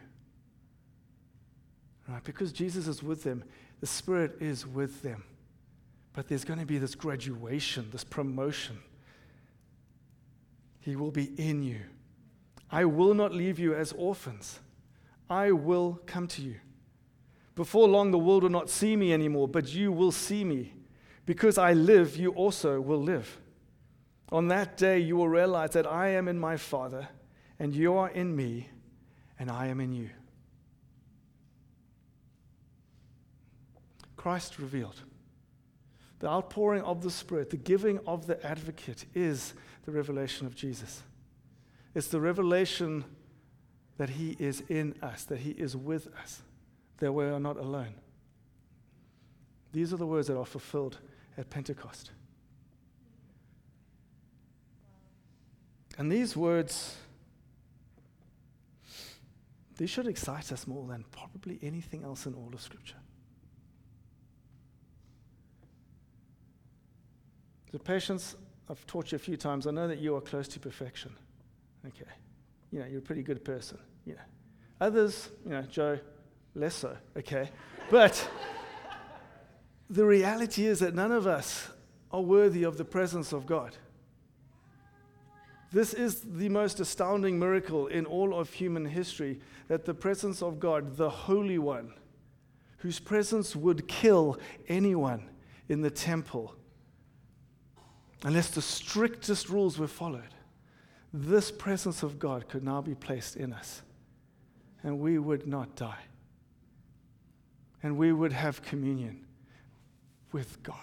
Right? 2.06 2.24
Because 2.24 2.52
Jesus 2.52 2.88
is 2.88 3.02
with 3.02 3.22
them, 3.22 3.44
the 3.80 3.86
Spirit 3.86 4.36
is 4.40 4.66
with 4.66 5.02
them. 5.02 5.24
But 6.12 6.28
there's 6.28 6.44
going 6.44 6.60
to 6.60 6.66
be 6.66 6.78
this 6.78 6.94
graduation, 6.94 7.88
this 7.90 8.04
promotion. 8.04 8.78
He 10.80 10.96
will 10.96 11.10
be 11.10 11.32
in 11.36 11.62
you. 11.62 11.80
I 12.70 12.84
will 12.84 13.14
not 13.14 13.32
leave 13.32 13.58
you 13.58 13.74
as 13.74 13.92
orphans. 13.92 14.60
I 15.28 15.52
will 15.52 16.00
come 16.06 16.26
to 16.28 16.42
you. 16.42 16.56
Before 17.54 17.88
long, 17.88 18.10
the 18.10 18.18
world 18.18 18.42
will 18.42 18.50
not 18.50 18.70
see 18.70 18.96
me 18.96 19.12
anymore, 19.12 19.48
but 19.48 19.72
you 19.72 19.92
will 19.92 20.12
see 20.12 20.44
me. 20.44 20.72
Because 21.26 21.58
I 21.58 21.72
live, 21.72 22.16
you 22.16 22.30
also 22.30 22.80
will 22.80 23.02
live. 23.02 23.40
On 24.32 24.48
that 24.48 24.76
day, 24.76 24.98
you 24.98 25.16
will 25.16 25.28
realize 25.28 25.70
that 25.70 25.86
I 25.86 26.08
am 26.08 26.28
in 26.28 26.38
my 26.38 26.56
Father, 26.56 27.08
and 27.58 27.74
you 27.74 27.94
are 27.94 28.08
in 28.08 28.34
me, 28.34 28.68
and 29.38 29.50
I 29.50 29.66
am 29.66 29.80
in 29.80 29.92
you. 29.92 30.10
Christ 34.20 34.58
revealed. 34.58 35.00
The 36.18 36.28
outpouring 36.28 36.82
of 36.82 37.02
the 37.02 37.10
Spirit, 37.10 37.48
the 37.48 37.56
giving 37.56 37.98
of 38.06 38.26
the 38.26 38.44
advocate, 38.46 39.06
is 39.14 39.54
the 39.86 39.92
revelation 39.92 40.46
of 40.46 40.54
Jesus. 40.54 41.02
It's 41.94 42.08
the 42.08 42.20
revelation 42.20 43.06
that 43.96 44.10
He 44.10 44.36
is 44.38 44.62
in 44.68 44.94
us, 45.00 45.24
that 45.24 45.38
He 45.38 45.52
is 45.52 45.74
with 45.74 46.08
us, 46.18 46.42
that 46.98 47.10
we 47.10 47.24
are 47.24 47.40
not 47.40 47.56
alone. 47.56 47.94
These 49.72 49.90
are 49.94 49.96
the 49.96 50.06
words 50.06 50.26
that 50.26 50.36
are 50.36 50.44
fulfilled 50.44 50.98
at 51.38 51.48
Pentecost. 51.48 52.10
And 55.96 56.12
these 56.12 56.36
words, 56.36 56.98
these 59.78 59.88
should 59.88 60.06
excite 60.06 60.52
us 60.52 60.66
more 60.66 60.86
than 60.86 61.06
probably 61.10 61.58
anything 61.62 62.04
else 62.04 62.26
in 62.26 62.34
all 62.34 62.50
of 62.52 62.60
Scripture. 62.60 62.96
The 67.72 67.78
patience, 67.78 68.36
I've 68.68 68.84
taught 68.86 69.12
you 69.12 69.16
a 69.16 69.18
few 69.18 69.36
times, 69.36 69.66
I 69.66 69.70
know 69.70 69.86
that 69.88 69.98
you 69.98 70.16
are 70.16 70.20
close 70.20 70.48
to 70.48 70.60
perfection. 70.60 71.12
Okay. 71.86 72.10
You 72.72 72.80
know, 72.80 72.86
you're 72.86 72.98
a 72.98 73.02
pretty 73.02 73.22
good 73.22 73.44
person. 73.44 73.78
You 74.04 74.14
know. 74.14 74.20
Others, 74.80 75.30
you 75.44 75.50
know, 75.50 75.62
Joe, 75.62 75.98
less 76.54 76.74
so, 76.74 76.96
okay? 77.16 77.50
But 77.90 78.28
the 79.90 80.04
reality 80.04 80.66
is 80.66 80.80
that 80.80 80.94
none 80.94 81.12
of 81.12 81.26
us 81.26 81.68
are 82.10 82.22
worthy 82.22 82.64
of 82.64 82.76
the 82.76 82.84
presence 82.84 83.32
of 83.32 83.46
God. 83.46 83.76
This 85.72 85.94
is 85.94 86.20
the 86.22 86.48
most 86.48 86.80
astounding 86.80 87.38
miracle 87.38 87.86
in 87.86 88.04
all 88.04 88.34
of 88.34 88.52
human 88.52 88.86
history 88.86 89.40
that 89.68 89.84
the 89.84 89.94
presence 89.94 90.42
of 90.42 90.58
God, 90.58 90.96
the 90.96 91.10
Holy 91.10 91.58
One, 91.58 91.94
whose 92.78 92.98
presence 92.98 93.54
would 93.54 93.86
kill 93.86 94.38
anyone 94.68 95.28
in 95.68 95.82
the 95.82 95.90
temple 95.90 96.56
unless 98.22 98.50
the 98.50 98.62
strictest 98.62 99.48
rules 99.48 99.78
were 99.78 99.86
followed, 99.86 100.34
this 101.12 101.50
presence 101.50 102.02
of 102.02 102.18
God 102.18 102.48
could 102.48 102.62
now 102.62 102.80
be 102.80 102.94
placed 102.94 103.36
in 103.36 103.52
us 103.52 103.82
and 104.82 104.98
we 105.00 105.18
would 105.18 105.46
not 105.46 105.74
die. 105.76 106.04
And 107.82 107.96
we 107.96 108.12
would 108.12 108.32
have 108.32 108.62
communion 108.62 109.26
with 110.32 110.62
God. 110.62 110.76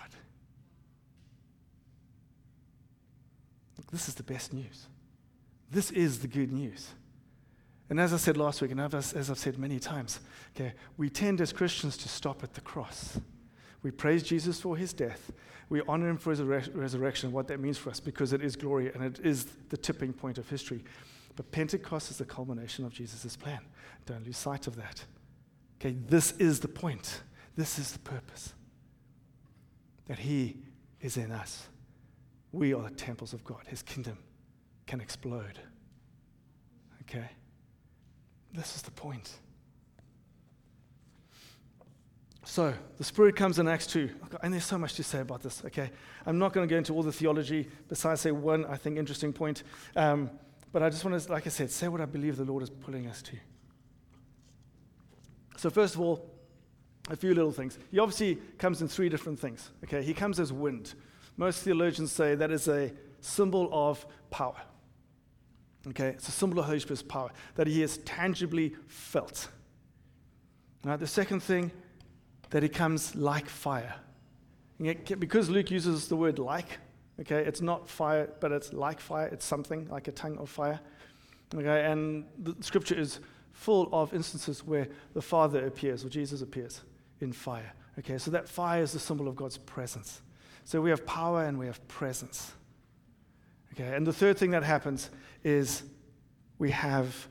This 3.91 4.09
is 4.09 4.15
the 4.15 4.23
best 4.23 4.51
news. 4.51 4.87
This 5.71 5.91
is 5.91 6.19
the 6.19 6.27
good 6.27 6.51
news. 6.51 6.89
And 7.89 7.99
as 7.99 8.13
I 8.13 8.17
said 8.17 8.35
last 8.35 8.61
week, 8.61 8.71
and 8.71 8.81
as 8.81 9.29
I've 9.29 9.37
said 9.37 9.57
many 9.57 9.79
times, 9.79 10.19
okay, 10.55 10.73
we 10.97 11.09
tend 11.09 11.39
as 11.39 11.53
Christians 11.53 11.95
to 11.97 12.09
stop 12.09 12.43
at 12.43 12.53
the 12.53 12.61
cross. 12.61 13.19
We 13.83 13.91
praise 13.91 14.23
Jesus 14.23 14.59
for 14.59 14.75
his 14.75 14.93
death. 14.93 15.31
We 15.69 15.81
honor 15.87 16.09
him 16.09 16.17
for 16.17 16.31
his 16.31 16.41
res- 16.41 16.69
resurrection, 16.69 17.31
what 17.31 17.47
that 17.49 17.59
means 17.59 17.77
for 17.77 17.89
us, 17.89 17.99
because 17.99 18.33
it 18.33 18.41
is 18.41 18.55
glory 18.55 18.91
and 18.93 19.03
it 19.03 19.19
is 19.23 19.45
the 19.69 19.77
tipping 19.77 20.13
point 20.13 20.37
of 20.37 20.49
history. 20.49 20.83
But 21.35 21.51
Pentecost 21.51 22.09
is 22.09 22.17
the 22.17 22.25
culmination 22.25 22.85
of 22.85 22.93
Jesus' 22.93 23.35
plan. 23.35 23.59
Don't 24.05 24.25
lose 24.25 24.37
sight 24.37 24.67
of 24.67 24.75
that. 24.77 25.03
Okay, 25.79 25.95
this 26.07 26.31
is 26.33 26.59
the 26.59 26.67
point. 26.67 27.21
This 27.55 27.77
is 27.77 27.91
the 27.91 27.99
purpose. 27.99 28.53
That 30.07 30.19
he 30.19 30.57
is 31.01 31.17
in 31.17 31.31
us. 31.31 31.67
We 32.51 32.73
are 32.73 32.81
the 32.81 32.95
temples 32.95 33.33
of 33.33 33.43
God. 33.43 33.61
His 33.67 33.83
kingdom 33.83 34.17
can 34.87 35.01
explode. 35.01 35.59
Okay? 37.03 37.29
This 38.53 38.75
is 38.75 38.81
the 38.81 38.91
point. 38.91 39.33
So, 42.49 42.73
the 42.97 43.03
Spirit 43.03 43.35
comes 43.35 43.59
in 43.59 43.67
Acts 43.67 43.85
2, 43.87 44.09
and 44.41 44.53
there's 44.53 44.63
so 44.63 44.77
much 44.77 44.93
to 44.93 45.03
say 45.03 45.19
about 45.19 45.43
this, 45.43 45.61
okay? 45.65 45.91
I'm 46.25 46.39
not 46.39 46.53
going 46.53 46.65
to 46.65 46.73
go 46.73 46.77
into 46.77 46.93
all 46.93 47.03
the 47.03 47.11
theology, 47.11 47.67
besides 47.89 48.21
say 48.21 48.31
one, 48.31 48.65
I 48.65 48.77
think, 48.77 48.97
interesting 48.97 49.33
point. 49.33 49.63
Um, 49.97 50.31
but 50.71 50.81
I 50.81 50.89
just 50.89 51.03
want 51.03 51.21
to, 51.21 51.29
like 51.29 51.45
I 51.45 51.49
said, 51.49 51.69
say 51.69 51.89
what 51.89 51.99
I 51.99 52.05
believe 52.05 52.37
the 52.37 52.45
Lord 52.45 52.63
is 52.63 52.69
pulling 52.69 53.07
us 53.07 53.21
to. 53.23 53.35
So, 55.57 55.69
first 55.69 55.95
of 55.95 55.99
all, 55.99 56.33
a 57.09 57.17
few 57.17 57.33
little 57.33 57.51
things. 57.51 57.77
He 57.91 57.99
obviously 57.99 58.37
comes 58.57 58.81
in 58.81 58.87
three 58.87 59.09
different 59.09 59.37
things, 59.37 59.69
okay? 59.83 60.01
He 60.01 60.13
comes 60.13 60.39
as 60.39 60.53
wind. 60.53 60.93
Most 61.35 61.63
theologians 61.63 62.13
say 62.13 62.33
that 62.35 62.49
is 62.49 62.69
a 62.69 62.93
symbol 63.19 63.69
of 63.73 64.05
power. 64.29 64.55
Okay, 65.89 66.07
it's 66.07 66.29
a 66.29 66.31
symbol 66.31 66.59
of 66.59 66.65
Holy 66.65 66.79
Spirit's 66.79 67.03
power, 67.03 67.29
that 67.55 67.67
he 67.67 67.83
is 67.83 67.97
tangibly 67.99 68.73
felt. 68.87 69.49
Now, 70.85 70.95
the 70.95 71.07
second 71.07 71.41
thing, 71.41 71.71
that 72.49 72.63
he 72.63 72.69
comes 72.69 73.15
like 73.15 73.47
fire. 73.47 73.95
Because 75.19 75.49
Luke 75.49 75.71
uses 75.71 76.07
the 76.07 76.15
word 76.15 76.39
like, 76.39 76.79
okay, 77.19 77.43
it's 77.43 77.61
not 77.61 77.89
fire, 77.89 78.29
but 78.39 78.51
it's 78.51 78.73
like 78.73 78.99
fire, 78.99 79.27
it's 79.27 79.45
something 79.45 79.87
like 79.89 80.07
a 80.07 80.11
tongue 80.11 80.37
of 80.37 80.49
fire. 80.49 80.79
Okay, 81.55 81.85
and 81.85 82.25
the 82.39 82.55
scripture 82.61 82.95
is 82.95 83.19
full 83.53 83.89
of 83.91 84.13
instances 84.13 84.63
where 84.63 84.87
the 85.13 85.21
Father 85.21 85.65
appears 85.65 86.05
or 86.05 86.09
Jesus 86.09 86.41
appears 86.41 86.81
in 87.21 87.31
fire. 87.31 87.73
Okay, 87.97 88.17
so 88.17 88.29
that 88.31 88.47
fire 88.47 88.83
is 88.83 88.91
the 88.91 88.99
symbol 88.99 89.27
of 89.27 89.35
God's 89.35 89.57
presence. 89.57 90.21
So 90.65 90.81
we 90.81 90.89
have 90.91 91.05
power 91.05 91.45
and 91.45 91.57
we 91.57 91.65
have 91.65 91.85
presence. 91.87 92.51
Okay, 93.73 93.95
and 93.95 94.05
the 94.05 94.13
third 94.13 94.37
thing 94.37 94.51
that 94.51 94.63
happens 94.63 95.09
is 95.43 95.83
we 96.59 96.71
have 96.71 97.27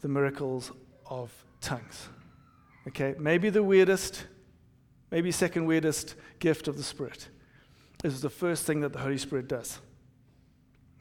the 0.00 0.08
miracles 0.08 0.70
of 1.06 1.32
tongues. 1.60 2.08
Okay, 2.88 3.14
maybe 3.18 3.50
the 3.50 3.62
weirdest, 3.62 4.24
maybe 5.10 5.32
second 5.32 5.66
weirdest 5.66 6.14
gift 6.38 6.68
of 6.68 6.76
the 6.76 6.82
Spirit. 6.82 7.28
Is 8.02 8.20
the 8.20 8.30
first 8.30 8.64
thing 8.64 8.80
that 8.80 8.92
the 8.92 8.98
Holy 8.98 9.16
Spirit 9.16 9.48
does. 9.48 9.78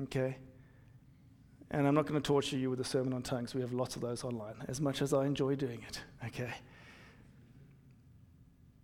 Okay? 0.03 0.37
And 1.69 1.85
I'm 1.87 1.95
not 1.95 2.05
going 2.05 2.21
to 2.21 2.25
torture 2.25 2.55
you 2.55 2.69
with 2.69 2.79
a 2.79 2.85
sermon 2.85 3.13
on 3.13 3.23
tongues. 3.23 3.53
We 3.53 3.61
have 3.61 3.73
lots 3.73 3.95
of 3.95 4.01
those 4.01 4.23
online, 4.23 4.55
as 4.67 4.79
much 4.79 5.01
as 5.01 5.13
I 5.13 5.25
enjoy 5.25 5.55
doing 5.55 5.83
it. 5.87 5.99
Okay? 6.27 6.53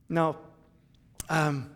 Now, 0.10 0.38
um, 1.30 1.70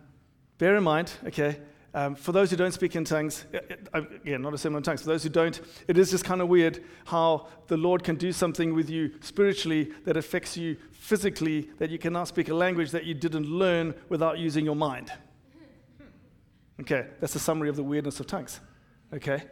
bear 0.58 0.76
in 0.76 0.82
mind, 0.82 1.12
okay, 1.24 1.60
um, 1.94 2.16
for 2.16 2.32
those 2.32 2.50
who 2.50 2.56
don't 2.56 2.72
speak 2.72 2.96
in 2.96 3.04
tongues, 3.04 3.44
again, 3.92 4.42
not 4.42 4.52
a 4.52 4.58
sermon 4.58 4.78
on 4.78 4.82
tongues, 4.82 5.02
for 5.02 5.06
those 5.06 5.22
who 5.22 5.28
don't, 5.28 5.60
it 5.86 5.96
is 5.96 6.10
just 6.10 6.24
kind 6.24 6.42
of 6.42 6.48
weird 6.48 6.84
how 7.04 7.46
the 7.68 7.76
Lord 7.76 8.02
can 8.02 8.16
do 8.16 8.32
something 8.32 8.74
with 8.74 8.90
you 8.90 9.12
spiritually 9.20 9.92
that 10.04 10.16
affects 10.16 10.56
you 10.56 10.76
physically, 10.90 11.70
that 11.78 11.90
you 11.90 11.98
cannot 11.98 12.26
speak 12.26 12.48
a 12.48 12.54
language 12.54 12.90
that 12.90 13.04
you 13.04 13.14
didn't 13.14 13.46
learn 13.46 13.94
without 14.08 14.38
using 14.38 14.64
your 14.64 14.74
mind. 14.74 15.12
Okay, 16.80 17.06
that's 17.20 17.36
a 17.36 17.38
summary 17.38 17.68
of 17.68 17.76
the 17.76 17.84
weirdness 17.84 18.18
of 18.18 18.26
tongues. 18.26 18.58
Okay? 19.12 19.44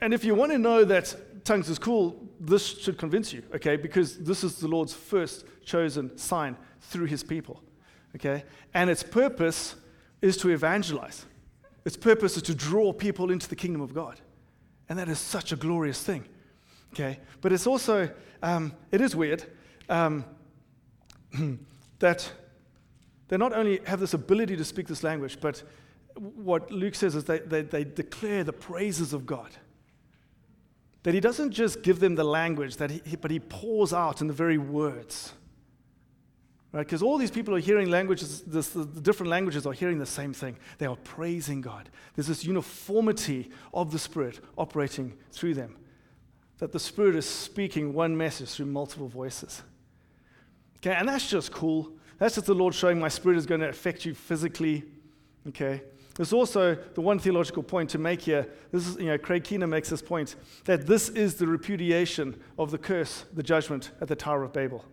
And 0.00 0.14
if 0.14 0.24
you 0.24 0.36
want 0.36 0.52
to 0.52 0.58
know 0.58 0.84
that 0.84 1.44
tongues 1.44 1.68
is 1.68 1.78
cool, 1.78 2.28
this 2.38 2.64
should 2.78 2.98
convince 2.98 3.32
you, 3.32 3.42
okay? 3.52 3.76
Because 3.76 4.16
this 4.18 4.44
is 4.44 4.56
the 4.56 4.68
Lord's 4.68 4.94
first 4.94 5.44
chosen 5.64 6.16
sign 6.16 6.56
through 6.82 7.06
his 7.06 7.24
people, 7.24 7.64
okay? 8.14 8.44
And 8.74 8.88
its 8.90 9.02
purpose 9.02 9.74
is 10.20 10.36
to 10.38 10.50
evangelize. 10.50 11.26
Its 11.84 11.96
purpose 11.96 12.36
is 12.36 12.42
to 12.44 12.54
draw 12.54 12.92
people 12.92 13.30
into 13.30 13.48
the 13.48 13.56
kingdom 13.56 13.80
of 13.80 13.94
God. 13.94 14.20
And 14.88 14.98
that 14.98 15.08
is 15.08 15.18
such 15.18 15.52
a 15.52 15.56
glorious 15.56 16.02
thing. 16.02 16.24
Okay? 16.92 17.18
But 17.40 17.52
it's 17.52 17.66
also, 17.66 18.10
um, 18.42 18.72
it 18.90 19.00
is 19.00 19.14
weird 19.14 19.44
um, 19.88 20.24
that 21.98 22.30
they 23.28 23.36
not 23.36 23.52
only 23.52 23.80
have 23.86 24.00
this 24.00 24.14
ability 24.14 24.56
to 24.56 24.64
speak 24.64 24.86
this 24.88 25.02
language, 25.02 25.38
but 25.40 25.62
what 26.16 26.70
Luke 26.70 26.94
says 26.94 27.14
is 27.14 27.24
they, 27.24 27.38
they, 27.40 27.62
they 27.62 27.84
declare 27.84 28.42
the 28.44 28.52
praises 28.52 29.12
of 29.12 29.26
God. 29.26 29.50
That 31.04 31.14
he 31.14 31.20
doesn't 31.20 31.52
just 31.52 31.82
give 31.82 32.00
them 32.00 32.16
the 32.16 32.24
language, 32.24 32.76
that 32.76 32.90
he, 32.90 33.16
but 33.16 33.30
he 33.30 33.38
pours 33.38 33.92
out 33.92 34.20
in 34.20 34.26
the 34.26 34.32
very 34.32 34.58
words. 34.58 35.32
Right? 36.72 36.84
Because 36.84 37.02
all 37.02 37.16
these 37.16 37.30
people 37.30 37.54
are 37.54 37.60
hearing 37.60 37.90
languages, 37.90 38.42
this, 38.42 38.68
the 38.70 38.84
different 38.84 39.30
languages 39.30 39.66
are 39.66 39.72
hearing 39.72 39.98
the 39.98 40.06
same 40.06 40.34
thing. 40.34 40.56
They 40.76 40.86
are 40.86 40.96
praising 40.96 41.62
God. 41.62 41.88
There's 42.14 42.26
this 42.26 42.44
uniformity 42.44 43.50
of 43.72 43.90
the 43.90 43.98
Spirit 43.98 44.40
operating 44.56 45.16
through 45.32 45.54
them. 45.54 45.76
That 46.58 46.72
the 46.72 46.80
Spirit 46.80 47.14
is 47.16 47.26
speaking 47.26 47.94
one 47.94 48.16
message 48.16 48.50
through 48.50 48.66
multiple 48.66 49.08
voices. 49.08 49.62
Okay, 50.78 50.94
and 50.94 51.08
that's 51.08 51.30
just 51.30 51.52
cool. 51.52 51.92
That's 52.18 52.34
just 52.34 52.46
the 52.46 52.54
Lord 52.54 52.74
showing 52.74 52.98
my 52.98 53.08
Spirit 53.08 53.38
is 53.38 53.46
going 53.46 53.62
to 53.62 53.68
affect 53.68 54.04
you 54.04 54.14
physically. 54.14 54.84
Okay. 55.48 55.82
There's 56.16 56.32
also 56.32 56.74
the 56.74 57.00
one 57.00 57.20
theological 57.20 57.62
point 57.62 57.90
to 57.90 57.98
make 57.98 58.22
here. 58.22 58.48
This 58.72 58.88
is, 58.88 58.96
you 58.96 59.06
know, 59.06 59.16
Craig 59.18 59.44
Keener 59.44 59.68
makes 59.68 59.88
this 59.88 60.02
point 60.02 60.34
that 60.64 60.84
this 60.84 61.08
is 61.10 61.36
the 61.36 61.46
repudiation 61.46 62.40
of 62.58 62.72
the 62.72 62.78
curse, 62.78 63.24
the 63.32 63.42
judgment 63.42 63.92
at 64.00 64.08
the 64.08 64.16
Tower 64.16 64.42
of 64.42 64.52
Babel. 64.52 64.84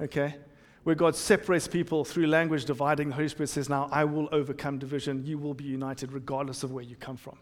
Okay? 0.00 0.36
Where 0.84 0.96
God 0.96 1.14
separates 1.14 1.68
people 1.68 2.04
through 2.04 2.26
language 2.26 2.64
dividing, 2.64 3.10
the 3.10 3.14
Holy 3.14 3.28
Spirit 3.28 3.48
says, 3.48 3.68
Now 3.68 3.88
I 3.92 4.04
will 4.04 4.28
overcome 4.32 4.78
division. 4.78 5.24
You 5.24 5.38
will 5.38 5.54
be 5.54 5.64
united 5.64 6.12
regardless 6.12 6.64
of 6.64 6.72
where 6.72 6.82
you 6.82 6.96
come 6.96 7.16
from. 7.16 7.38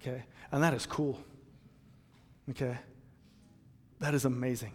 Okay? 0.00 0.24
And 0.52 0.62
that 0.62 0.74
is 0.74 0.84
cool. 0.86 1.18
Okay? 2.50 2.76
That 4.00 4.14
is 4.14 4.24
amazing. 4.24 4.72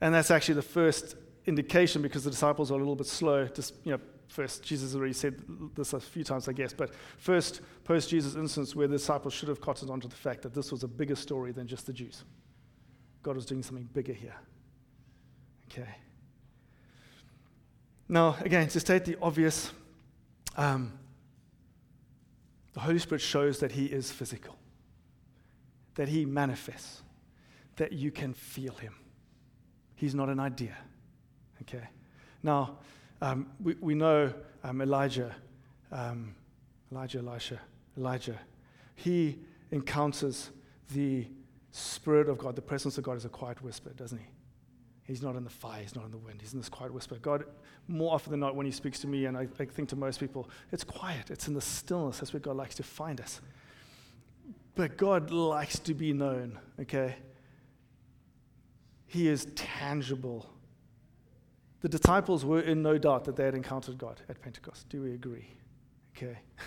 And 0.00 0.14
that's 0.14 0.30
actually 0.30 0.54
the 0.54 0.62
first 0.62 1.16
indication 1.46 2.02
because 2.02 2.24
the 2.24 2.30
disciples 2.30 2.70
are 2.70 2.74
a 2.74 2.78
little 2.78 2.96
bit 2.96 3.06
slow, 3.06 3.46
just, 3.46 3.74
you 3.84 3.92
know, 3.92 4.00
first, 4.28 4.62
Jesus 4.62 4.94
already 4.94 5.14
said 5.14 5.42
this 5.74 5.92
a 5.92 6.00
few 6.00 6.22
times, 6.22 6.48
I 6.48 6.52
guess, 6.52 6.72
but 6.72 6.94
first 7.16 7.62
post 7.84 8.10
Jesus 8.10 8.34
instance 8.36 8.76
where 8.76 8.86
the 8.86 8.96
disciples 8.96 9.34
should 9.34 9.48
have 9.48 9.60
cottoned 9.60 9.90
onto 9.90 10.06
the 10.06 10.16
fact 10.16 10.42
that 10.42 10.54
this 10.54 10.70
was 10.70 10.82
a 10.82 10.88
bigger 10.88 11.16
story 11.16 11.50
than 11.50 11.66
just 11.66 11.86
the 11.86 11.92
Jews. 11.92 12.24
God 13.22 13.34
was 13.34 13.46
doing 13.46 13.62
something 13.62 13.88
bigger 13.92 14.12
here. 14.12 14.36
Okay. 15.70 15.88
Now, 18.08 18.36
again, 18.40 18.68
to 18.68 18.80
state 18.80 19.04
the 19.04 19.16
obvious, 19.20 19.70
um, 20.56 20.92
the 22.72 22.80
Holy 22.80 22.98
Spirit 22.98 23.20
shows 23.20 23.58
that 23.60 23.72
He 23.72 23.86
is 23.86 24.10
physical, 24.10 24.56
that 25.94 26.08
He 26.08 26.24
manifests, 26.24 27.02
that 27.76 27.92
you 27.92 28.10
can 28.10 28.32
feel 28.32 28.74
Him. 28.74 28.94
He's 29.94 30.14
not 30.14 30.28
an 30.28 30.40
idea. 30.40 30.76
Okay. 31.62 31.86
Now, 32.42 32.78
um, 33.20 33.48
we, 33.62 33.74
we 33.80 33.94
know 33.94 34.32
um, 34.62 34.80
Elijah, 34.80 35.34
um, 35.90 36.34
Elijah, 36.92 37.18
Elisha, 37.18 37.60
Elijah, 37.96 38.38
he 38.94 39.38
encounters 39.70 40.50
the 40.94 41.26
Spirit 41.72 42.28
of 42.28 42.38
God, 42.38 42.56
the 42.56 42.62
presence 42.62 42.96
of 42.96 43.04
God 43.04 43.16
is 43.16 43.24
a 43.24 43.28
quiet 43.28 43.62
whisper, 43.62 43.90
doesn't 43.90 44.18
he? 44.18 44.26
He's 45.08 45.22
not 45.22 45.34
in 45.34 45.42
the 45.42 45.50
fire, 45.50 45.82
he's 45.82 45.96
not 45.96 46.04
in 46.04 46.12
the 46.12 46.18
wind, 46.18 46.40
he's 46.40 46.52
in 46.52 46.60
this 46.60 46.68
quiet 46.68 46.94
whisper. 46.94 47.16
God, 47.16 47.44
more 47.88 48.14
often 48.14 48.30
than 48.30 48.38
not, 48.38 48.54
when 48.54 48.66
he 48.66 48.72
speaks 48.72 49.00
to 49.00 49.08
me, 49.08 49.24
and 49.24 49.36
I, 49.36 49.48
I 49.58 49.64
think 49.64 49.88
to 49.88 49.96
most 49.96 50.20
people, 50.20 50.48
it's 50.70 50.84
quiet, 50.84 51.30
it's 51.30 51.48
in 51.48 51.54
the 51.54 51.60
stillness. 51.60 52.18
That's 52.18 52.32
where 52.32 52.40
God 52.40 52.56
likes 52.56 52.76
to 52.76 52.84
find 52.84 53.20
us. 53.20 53.40
But 54.76 54.96
God 54.96 55.30
likes 55.30 55.80
to 55.80 55.94
be 55.94 56.12
known, 56.12 56.58
okay? 56.78 57.16
He 59.06 59.28
is 59.28 59.46
tangible 59.56 60.46
the 61.80 61.88
disciples 61.88 62.44
were 62.44 62.60
in 62.60 62.82
no 62.82 62.98
doubt 62.98 63.24
that 63.24 63.36
they 63.36 63.44
had 63.44 63.54
encountered 63.54 63.98
God 63.98 64.20
at 64.28 64.40
Pentecost. 64.40 64.88
Do 64.88 65.02
we 65.02 65.12
agree? 65.12 65.46
Okay. 66.16 66.38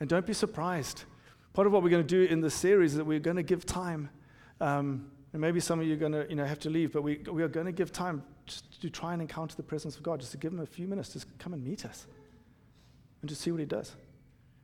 and 0.00 0.08
don't 0.08 0.24
be 0.24 0.32
surprised. 0.32 1.04
Part 1.52 1.66
of 1.66 1.72
what 1.72 1.82
we're 1.82 1.90
going 1.90 2.06
to 2.06 2.26
do 2.26 2.32
in 2.32 2.40
this 2.40 2.54
series 2.54 2.92
is 2.92 2.96
that 2.96 3.04
we're 3.04 3.20
going 3.20 3.36
to 3.36 3.42
give 3.42 3.66
time. 3.66 4.08
Um, 4.60 5.10
and 5.34 5.40
maybe 5.40 5.58
some 5.58 5.80
of 5.80 5.86
you 5.86 5.94
are 5.94 5.96
going 5.96 6.12
to 6.12 6.24
you 6.30 6.36
know, 6.36 6.44
have 6.44 6.60
to 6.60 6.70
leave, 6.70 6.92
but 6.92 7.02
we, 7.02 7.16
we 7.30 7.42
are 7.42 7.48
going 7.48 7.66
to 7.66 7.72
give 7.72 7.92
time 7.92 8.22
just 8.46 8.80
to 8.80 8.88
try 8.88 9.12
and 9.12 9.20
encounter 9.20 9.56
the 9.56 9.64
presence 9.64 9.96
of 9.96 10.02
God, 10.04 10.20
just 10.20 10.30
to 10.30 10.38
give 10.38 10.52
Him 10.52 10.60
a 10.60 10.66
few 10.66 10.86
minutes, 10.86 11.12
just 11.12 11.26
come 11.38 11.52
and 11.52 11.62
meet 11.62 11.84
us 11.84 12.06
and 13.20 13.28
just 13.28 13.40
see 13.40 13.50
what 13.50 13.58
He 13.58 13.66
does. 13.66 13.96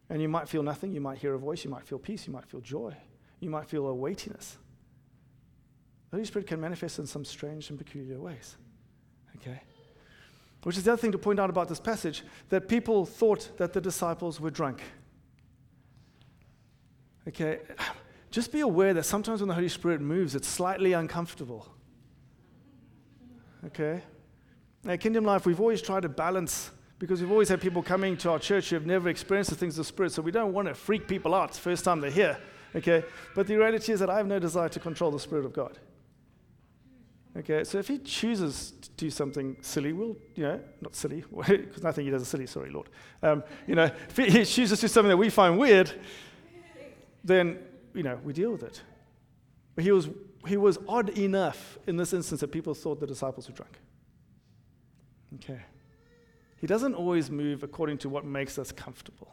And 0.09 0.23
you 0.23 0.29
might 0.29 0.49
feel 0.49 0.63
nothing. 0.63 0.93
You 0.93 1.01
might 1.01 1.19
hear 1.19 1.35
a 1.35 1.39
voice. 1.39 1.65
You 1.65 1.71
might 1.71 1.85
feel 1.85 1.99
peace. 1.99 2.25
You 2.25 2.33
might 2.33 2.47
feel 2.47 2.61
joy. 2.61 2.95
You 3.41 3.51
might 3.51 3.69
feel 3.69 3.89
a 3.89 3.95
weightiness. 3.95 4.59
The 6.11 6.19
Holy 6.19 6.25
Spirit 6.25 6.47
can 6.47 6.61
manifest 6.61 7.01
in 7.01 7.07
some 7.07 7.25
strange 7.25 7.69
and 7.71 7.79
peculiar 7.79 8.21
ways. 8.21 8.57
Okay? 9.37 9.61
Which 10.63 10.77
is 10.77 10.85
the 10.85 10.93
other 10.93 11.01
thing 11.01 11.11
to 11.11 11.19
point 11.19 11.41
out 11.41 11.51
about 11.51 11.69
this 11.69 11.81
passage 11.81 12.23
that 12.49 12.69
people 12.69 13.05
thought 13.07 13.51
that 13.57 13.73
the 13.73 13.81
disciples 13.81 14.41
were 14.41 14.51
drunk. 14.51 14.83
Okay? 17.27 17.59
Just 18.31 18.53
be 18.53 18.61
aware 18.61 18.95
that 18.95 19.05
sometimes 19.05 19.41
when 19.41 19.49
the 19.49 19.55
Holy 19.55 19.69
Spirit 19.69 20.01
moves, 20.01 20.35
it's 20.35 20.49
slightly 20.49 20.93
uncomfortable. 20.93 21.69
Okay? 23.67 24.03
Now, 24.85 24.97
Kingdom 24.97 25.25
Life, 25.25 25.47
we've 25.47 25.61
always 25.61 25.83
tried 25.83 26.03
to 26.03 26.09
balance 26.09 26.71
because 26.99 27.21
we've 27.21 27.31
always 27.31 27.49
had 27.49 27.61
people 27.61 27.83
coming 27.83 28.17
to 28.19 28.31
our 28.31 28.39
church 28.39 28.71
who 28.71 28.77
have 28.77 28.87
never 28.87 29.09
experienced 29.09 29.51
the 29.51 29.57
things 29.57 29.75
of 29.75 29.79
the 29.79 29.89
Spirit, 29.89 30.13
so 30.13 30.23
we 30.23 30.31
don't 30.31 30.53
want 30.53 30.69
to 30.69 30.75
freak 30.75 31.09
people 31.09 31.35
out 31.35 31.53
the 31.53 31.59
first 31.59 31.85
time 31.85 32.01
they're 32.01 32.11
here. 32.11 32.39
Okay? 32.77 33.05
But 33.35 33.47
the 33.47 33.57
reality 33.57 33.93
is 33.93 34.01
that 34.01 34.11
I 34.11 34.19
have 34.19 34.27
no 34.27 34.39
desire 34.39 34.69
to 34.69 34.81
control 34.81 35.11
the 35.11 35.19
Spirit 35.19 35.45
of 35.45 35.53
God. 35.53 35.79
Okay, 37.37 37.63
so 37.63 37.79
if 37.79 37.87
he 37.87 37.99
chooses 37.99 38.73
to 38.73 38.91
do 38.97 39.09
something 39.09 39.57
silly, 39.61 39.93
we'll, 39.93 40.17
you 40.35 40.43
know, 40.43 40.61
not 40.81 40.97
silly, 40.97 41.23
because 41.47 41.85
I 41.85 41.93
think 41.93 42.07
he 42.07 42.11
does 42.11 42.23
a 42.23 42.27
silly, 42.27 42.47
sorry, 42.47 42.71
Lord. 42.71 42.89
Um, 43.23 43.45
you 43.69 43.77
know, 43.77 43.85
if 43.85 44.17
he 44.17 44.45
chooses 44.45 44.81
to 44.81 44.87
do 44.87 44.89
something 44.89 45.11
that 45.11 45.17
we 45.17 45.31
find 45.31 45.57
weird, 45.57 45.93
then, 47.23 47.59
you 47.95 48.03
know, 48.03 48.19
we 48.25 48.33
deal 48.33 48.53
with 48.53 48.63
it. 48.63 48.83
But 49.75 49.85
he 49.85 49.93
was, 49.93 50.09
he 50.47 50.57
was 50.57 50.79
odd 50.89 51.11
enough 51.11 51.79
in 51.87 51.97
this 51.97 52.13
instance 52.13 52.41
that 52.41 52.49
people 52.49 52.75
thought 52.75 53.01
the 53.01 53.07
disciples 53.07 53.49
were 53.49 53.55
drunk. 53.55 53.79
Okay. 55.37 55.61
He 56.61 56.67
doesn't 56.67 56.95
always 56.95 57.31
move 57.31 57.63
according 57.63 57.99
to 57.99 58.09
what 58.09 58.25
makes 58.25 58.59
us 58.59 58.73
comfortable. 58.73 59.33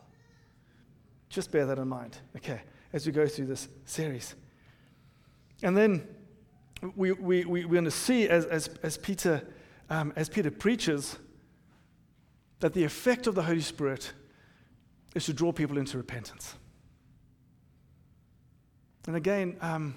Just 1.29 1.51
bear 1.51 1.65
that 1.65 1.77
in 1.77 1.87
mind, 1.87 2.17
okay, 2.37 2.61
as 2.93 3.05
we 3.05 3.11
go 3.11 3.27
through 3.27 3.47
this 3.47 3.67
series. 3.85 4.35
And 5.61 5.75
then 5.75 6.07
we, 6.95 7.11
we, 7.11 7.43
we, 7.43 7.65
we're 7.65 7.73
going 7.73 7.83
to 7.83 7.91
see 7.91 8.29
as, 8.29 8.45
as, 8.45 8.69
as, 8.83 8.97
Peter, 8.97 9.45
um, 9.89 10.13
as 10.15 10.29
Peter 10.29 10.51
preaches 10.51 11.17
that 12.59 12.73
the 12.73 12.83
effect 12.83 13.27
of 13.27 13.35
the 13.35 13.43
Holy 13.43 13.61
Spirit 13.61 14.13
is 15.15 15.25
to 15.25 15.33
draw 15.33 15.51
people 15.51 15.77
into 15.77 15.97
repentance. 15.97 16.55
And 19.07 19.15
again, 19.15 19.55
um, 19.61 19.95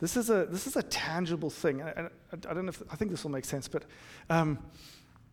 this, 0.00 0.16
is 0.16 0.28
a, 0.28 0.46
this 0.46 0.66
is 0.66 0.76
a 0.76 0.82
tangible 0.82 1.48
thing. 1.48 1.82
I, 1.82 1.90
I, 1.90 2.08
I, 2.32 2.54
don't 2.54 2.64
know 2.64 2.70
if 2.70 2.82
I 2.90 2.96
think 2.96 3.12
this 3.12 3.22
will 3.22 3.30
make 3.30 3.44
sense, 3.44 3.68
but 3.68 3.84
um, 4.28 4.58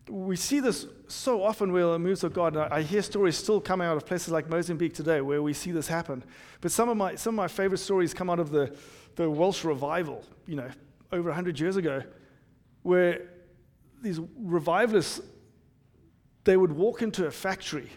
we 0.08 0.36
see 0.36 0.60
this 0.60 0.86
so 1.08 1.42
often 1.42 1.72
where 1.72 1.86
the 1.86 1.98
moves 1.98 2.22
of 2.22 2.32
God. 2.32 2.56
I, 2.56 2.68
I 2.76 2.82
hear 2.82 3.02
stories 3.02 3.36
still 3.36 3.60
coming 3.60 3.88
out 3.88 3.96
of 3.96 4.06
places 4.06 4.28
like 4.28 4.48
Mozambique 4.48 4.94
today 4.94 5.20
where 5.20 5.42
we 5.42 5.52
see 5.52 5.72
this 5.72 5.88
happen. 5.88 6.22
But 6.60 6.70
some 6.70 6.88
of 6.88 6.96
my, 6.96 7.16
some 7.16 7.34
of 7.34 7.36
my 7.36 7.48
favorite 7.48 7.78
stories 7.78 8.14
come 8.14 8.30
out 8.30 8.38
of 8.38 8.50
the, 8.50 8.74
the 9.16 9.28
Welsh 9.28 9.64
revival, 9.64 10.24
you 10.46 10.54
know, 10.54 10.70
over 11.10 11.28
100 11.28 11.58
years 11.58 11.76
ago, 11.76 12.04
where 12.82 13.22
these 14.00 14.20
revivalists, 14.38 15.20
they 16.44 16.56
would 16.56 16.72
walk 16.72 17.02
into 17.02 17.26
a 17.26 17.32
factory 17.32 17.90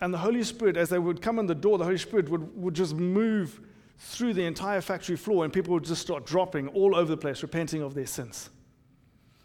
and 0.00 0.14
the 0.14 0.18
Holy 0.18 0.42
Spirit, 0.42 0.76
as 0.76 0.88
they 0.88 0.98
would 0.98 1.20
come 1.20 1.38
in 1.38 1.46
the 1.46 1.54
door, 1.54 1.76
the 1.76 1.84
Holy 1.84 1.98
Spirit 1.98 2.28
would, 2.30 2.56
would 2.56 2.74
just 2.74 2.94
move 2.94 3.60
through 3.98 4.32
the 4.32 4.44
entire 4.44 4.80
factory 4.80 5.16
floor 5.16 5.44
and 5.44 5.52
people 5.52 5.74
would 5.74 5.84
just 5.84 6.00
start 6.00 6.24
dropping 6.24 6.68
all 6.68 6.96
over 6.96 7.10
the 7.10 7.16
place, 7.16 7.42
repenting 7.42 7.82
of 7.82 7.94
their 7.94 8.06
sins. 8.06 8.48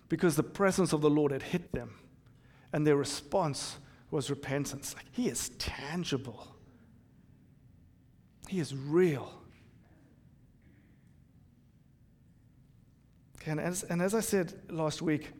Because 0.07 0.35
the 0.35 0.43
presence 0.43 0.93
of 0.93 1.01
the 1.01 1.09
Lord 1.09 1.31
had 1.31 1.43
hit 1.43 1.73
them 1.73 1.95
and 2.71 2.87
their 2.87 2.95
response 2.95 3.77
was 4.11 4.29
repentance. 4.29 4.95
Like, 4.95 5.05
He 5.11 5.27
is 5.27 5.49
tangible, 5.57 6.55
He 8.47 8.59
is 8.59 8.73
real. 8.73 9.41
And 13.47 13.59
as, 13.59 13.83
and 13.83 14.01
as 14.01 14.15
I 14.15 14.21
said 14.21 14.53
last 14.71 15.03
week, 15.03 15.31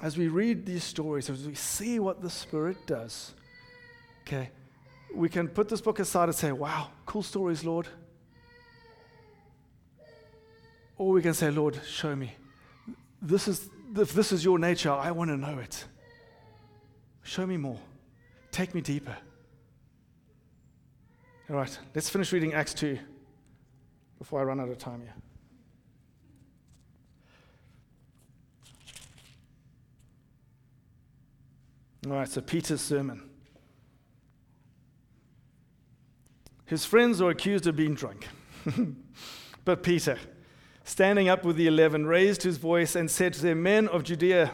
as 0.00 0.18
we 0.18 0.26
read 0.26 0.66
these 0.66 0.82
stories, 0.82 1.30
as 1.30 1.46
we 1.46 1.54
see 1.54 2.00
what 2.00 2.20
the 2.20 2.30
Spirit 2.30 2.84
does, 2.86 3.34
okay, 4.26 4.50
we 5.14 5.28
can 5.28 5.48
put 5.48 5.68
this 5.68 5.80
book 5.80 5.98
aside 5.98 6.24
and 6.24 6.34
say, 6.34 6.52
wow, 6.52 6.88
cool 7.06 7.22
stories, 7.22 7.64
Lord. 7.64 7.88
Or 10.96 11.10
we 11.10 11.22
can 11.22 11.34
say, 11.34 11.50
Lord, 11.50 11.80
show 11.86 12.14
me. 12.14 12.34
This 13.20 13.48
is, 13.48 13.68
if 13.96 14.12
this 14.12 14.32
is 14.32 14.44
your 14.44 14.58
nature, 14.58 14.90
I 14.90 15.10
want 15.10 15.30
to 15.30 15.36
know 15.36 15.58
it. 15.58 15.84
Show 17.22 17.46
me 17.46 17.56
more. 17.56 17.78
Take 18.50 18.74
me 18.74 18.80
deeper. 18.80 19.16
All 21.50 21.56
right, 21.56 21.78
let's 21.94 22.08
finish 22.08 22.32
reading 22.32 22.54
Acts 22.54 22.74
2 22.74 22.98
before 24.18 24.40
I 24.40 24.44
run 24.44 24.60
out 24.60 24.68
of 24.68 24.78
time 24.78 25.00
here. 25.00 25.14
All 32.06 32.18
right, 32.18 32.28
so 32.28 32.40
Peter's 32.40 32.80
sermon. 32.80 33.31
His 36.66 36.84
friends 36.84 37.20
are 37.20 37.30
accused 37.30 37.66
of 37.66 37.76
being 37.76 37.94
drunk. 37.94 38.28
but 39.64 39.82
Peter, 39.82 40.18
standing 40.84 41.28
up 41.28 41.44
with 41.44 41.56
the 41.56 41.66
eleven, 41.66 42.06
raised 42.06 42.42
his 42.42 42.56
voice 42.56 42.96
and 42.96 43.10
said 43.10 43.34
to 43.34 43.42
them, 43.42 43.62
Men 43.62 43.88
of 43.88 44.04
Judea 44.04 44.52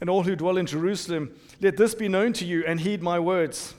and 0.00 0.08
all 0.08 0.22
who 0.22 0.36
dwell 0.36 0.56
in 0.56 0.66
Jerusalem, 0.66 1.34
let 1.60 1.76
this 1.76 1.94
be 1.94 2.08
known 2.08 2.32
to 2.34 2.44
you 2.44 2.64
and 2.66 2.80
heed 2.80 3.02
my 3.02 3.18
words. 3.18 3.74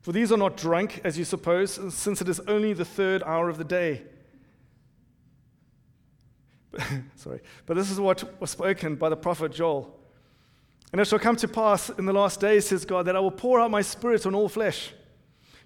For 0.00 0.12
these 0.12 0.32
are 0.32 0.36
not 0.36 0.56
drunk, 0.56 1.00
as 1.04 1.16
you 1.16 1.24
suppose, 1.24 1.78
since 1.94 2.20
it 2.20 2.28
is 2.28 2.40
only 2.40 2.72
the 2.72 2.84
third 2.84 3.22
hour 3.22 3.48
of 3.48 3.58
the 3.58 3.64
day. 3.64 4.02
Sorry, 7.16 7.40
but 7.66 7.74
this 7.74 7.90
is 7.90 8.00
what 8.00 8.40
was 8.40 8.50
spoken 8.50 8.96
by 8.96 9.08
the 9.08 9.16
prophet 9.16 9.52
Joel. 9.52 9.98
And 10.90 11.00
it 11.00 11.06
shall 11.06 11.18
come 11.18 11.36
to 11.36 11.48
pass 11.48 11.88
in 11.90 12.04
the 12.04 12.12
last 12.12 12.40
days, 12.40 12.66
says 12.66 12.84
God, 12.84 13.06
that 13.06 13.16
I 13.16 13.20
will 13.20 13.30
pour 13.30 13.60
out 13.60 13.70
my 13.70 13.82
spirit 13.82 14.26
on 14.26 14.34
all 14.34 14.48
flesh. 14.48 14.92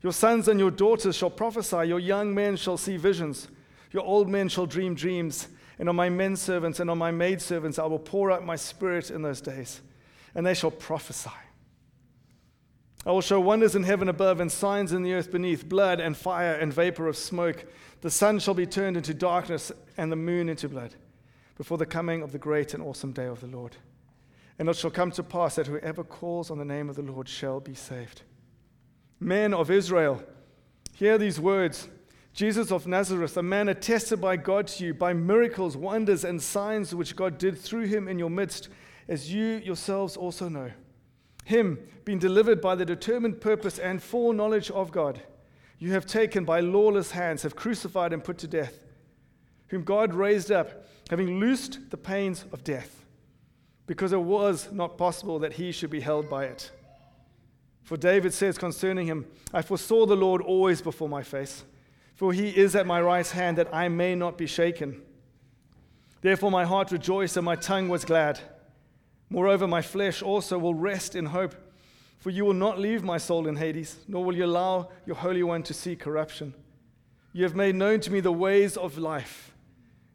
Your 0.07 0.13
sons 0.13 0.47
and 0.47 0.61
your 0.61 0.71
daughters 0.71 1.17
shall 1.17 1.31
prophesy, 1.31 1.89
your 1.89 1.99
young 1.99 2.33
men 2.33 2.55
shall 2.55 2.77
see 2.77 2.97
visions. 2.97 3.49
Your 3.91 4.05
old 4.05 4.29
men 4.29 4.49
shall 4.49 4.65
dream 4.65 4.95
dreams, 4.95 5.49
and 5.81 5.89
on 5.89 5.97
my 5.97 6.09
men 6.09 6.37
servants 6.37 6.79
and 6.79 6.89
on 6.89 6.97
my 6.97 7.11
maid 7.11 7.43
servants 7.43 7.77
I 7.77 7.87
will 7.87 7.99
pour 7.99 8.31
out 8.31 8.47
my 8.47 8.55
spirit 8.55 9.11
in 9.11 9.23
those 9.23 9.41
days, 9.41 9.81
and 10.37 10.47
they 10.47 10.55
shall 10.55 10.71
prophesy. 10.71 11.33
I 13.05 13.11
will 13.11 13.21
show 13.21 13.41
wonders 13.41 13.75
in 13.75 13.83
heaven 13.83 14.09
above 14.09 14.39
and 14.39 14.53
signs 14.53 14.93
in 14.93 15.03
the 15.03 15.13
earth 15.13 15.33
beneath 15.33 15.69
blood 15.69 15.99
and 15.99 16.17
fire 16.17 16.55
and 16.55 16.73
vapor 16.73 17.09
of 17.09 17.17
smoke. 17.17 17.67
The 18.01 18.09
sun 18.09 18.39
shall 18.39 18.55
be 18.55 18.65
turned 18.65 18.97
into 18.97 19.13
darkness 19.13 19.73
and 19.97 20.13
the 20.13 20.15
moon 20.15 20.49
into 20.49 20.69
blood 20.69 20.95
before 21.57 21.79
the 21.79 21.85
coming 21.85 22.23
of 22.23 22.31
the 22.31 22.39
great 22.39 22.75
and 22.75 22.83
awesome 22.85 23.11
day 23.11 23.27
of 23.27 23.41
the 23.41 23.49
Lord. 23.49 23.75
And 24.57 24.69
it 24.69 24.77
shall 24.77 24.93
come 24.93 25.11
to 25.11 25.25
pass 25.25 25.57
that 25.57 25.67
whoever 25.67 26.05
calls 26.05 26.53
on 26.53 26.59
the 26.59 26.65
name 26.65 26.89
of 26.89 26.95
the 26.95 27.03
Lord 27.03 27.29
shall 27.29 27.59
be 27.59 27.75
saved. 27.75 28.23
Men 29.19 29.55
of 29.55 29.71
Israel, 29.71 30.23
hear 30.93 31.19
these 31.19 31.41
words. 31.41 31.89
Jesus 32.35 32.71
of 32.71 32.87
Nazareth, 32.87 33.37
a 33.39 33.43
man 33.43 33.71
attested 33.71 34.21
by 34.21 34.37
God 34.37 34.67
to 34.67 34.85
you 34.85 34.93
by 34.93 35.15
miracles, 35.15 35.75
wonders, 35.75 36.23
and 36.23 36.43
signs 36.43 36.95
which 36.95 37.17
God 37.17 37.39
did 37.39 37.59
through 37.59 37.87
him 37.87 38.09
in 38.09 38.19
your 38.19 38.29
midst, 38.29 38.69
as 39.09 39.33
you 39.33 39.63
yourselves 39.65 40.19
also 40.19 40.51
know. 40.51 40.71
Him, 41.47 41.79
being 42.05 42.19
delivered 42.19 42.61
by 42.61 42.75
the 42.75 42.85
determined 42.85 43.41
purpose 43.41 43.79
and 43.79 44.03
foreknowledge 44.03 44.71
of 44.71 44.93
God, 44.93 45.23
you 45.79 45.93
have 45.93 46.05
taken 46.05 46.45
by 46.45 46.61
lawless 46.61 47.13
hands, 47.13 47.43
have 47.43 47.57
crucified 47.57 48.13
and 48.13 48.23
put 48.23 48.37
to 48.39 48.47
death, 48.47 48.81
whom 49.69 49.83
God 49.83 50.13
raised 50.13 50.53
up, 50.53 50.87
having 51.09 51.41
loosed 51.41 51.91
the 51.91 51.97
pains 51.97 52.45
of 52.53 52.65
death, 52.65 53.07
because 53.87 54.13
it 54.13 54.21
was 54.21 54.71
not 54.73 54.99
possible 54.99 55.39
that 55.39 55.55
he 55.55 55.73
should 55.73 55.91
be 55.91 56.01
held 56.01 56.29
by 56.29 56.45
it. 56.45 56.71
For 57.87 57.97
David 57.97 58.35
says 58.35 58.59
concerning 58.59 59.07
him, 59.07 59.25
I 59.55 59.63
foresaw 59.63 60.05
the 60.05 60.15
Lord 60.15 60.43
always 60.43 60.83
before 60.83 61.09
my 61.09 61.23
face 61.23 61.65
for 62.17 62.33
he 62.33 62.49
is 62.49 62.75
at 62.75 62.87
my 62.87 63.01
right 63.01 63.29
hand 63.29 63.59
that 63.59 63.73
I 63.73 63.89
may 63.89 64.15
not 64.15 64.39
be 64.39 64.47
shaken. 64.47 65.03
Therefore, 66.23 66.51
my 66.51 66.65
heart 66.65 66.91
rejoiced 66.91 67.37
and 67.37 67.45
my 67.45 67.57
tongue 67.57 67.89
was 67.89 68.07
glad. 68.07 68.41
Moreover, 69.29 69.69
my 69.69 69.83
flesh 69.83 70.23
also 70.23 70.59
will 70.59 70.75
rest 70.75 71.15
in 71.15 71.27
hope, 71.27 71.55
for 72.19 72.31
you 72.31 72.47
will 72.47 72.55
not 72.55 72.81
leave 72.81 73.05
my 73.05 73.19
soul 73.19 73.47
in 73.47 73.57
Hades, 73.57 73.99
nor 74.09 74.25
will 74.25 74.35
you 74.35 74.47
allow 74.47 74.89
your 75.05 75.17
Holy 75.17 75.43
One 75.43 75.63
to 75.65 75.75
see 75.75 75.95
corruption. 75.95 76.55
You 77.35 77.45
have 77.45 77.55
made 77.55 77.75
known 77.75 78.01
to 78.01 78.11
me 78.11 78.21
the 78.21 78.33
ways 78.33 78.79
of 78.79 78.97
life. 78.97 79.53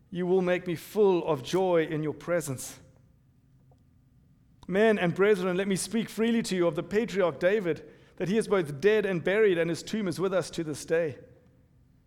You 0.10 0.25
will 0.25 0.41
make 0.41 0.65
me 0.65 0.75
full 0.75 1.25
of 1.27 1.43
joy 1.43 1.86
in 1.86 2.01
your 2.01 2.15
presence. 2.15 2.79
Men 4.67 5.00
and 5.00 5.13
brethren, 5.13 5.58
let 5.58 5.67
me 5.67 5.76
speak 5.76 6.10
freely 6.10 6.41
to 6.43 6.56
you 6.56 6.67
of 6.67 6.76
the 6.76 6.84
patriarch 6.84 7.39
David, 7.39 7.84
that 8.17 8.30
he 8.30 8.38
is 8.38 8.47
both 8.47 8.80
dead 8.80 9.06
and 9.06 9.24
buried, 9.24 9.58
and 9.58 9.69
his 9.69 9.84
tomb 9.84 10.08
is 10.08 10.19
with 10.19 10.34
us 10.34 10.50
to 10.52 10.63
this 10.63 10.86
day. 10.86 11.17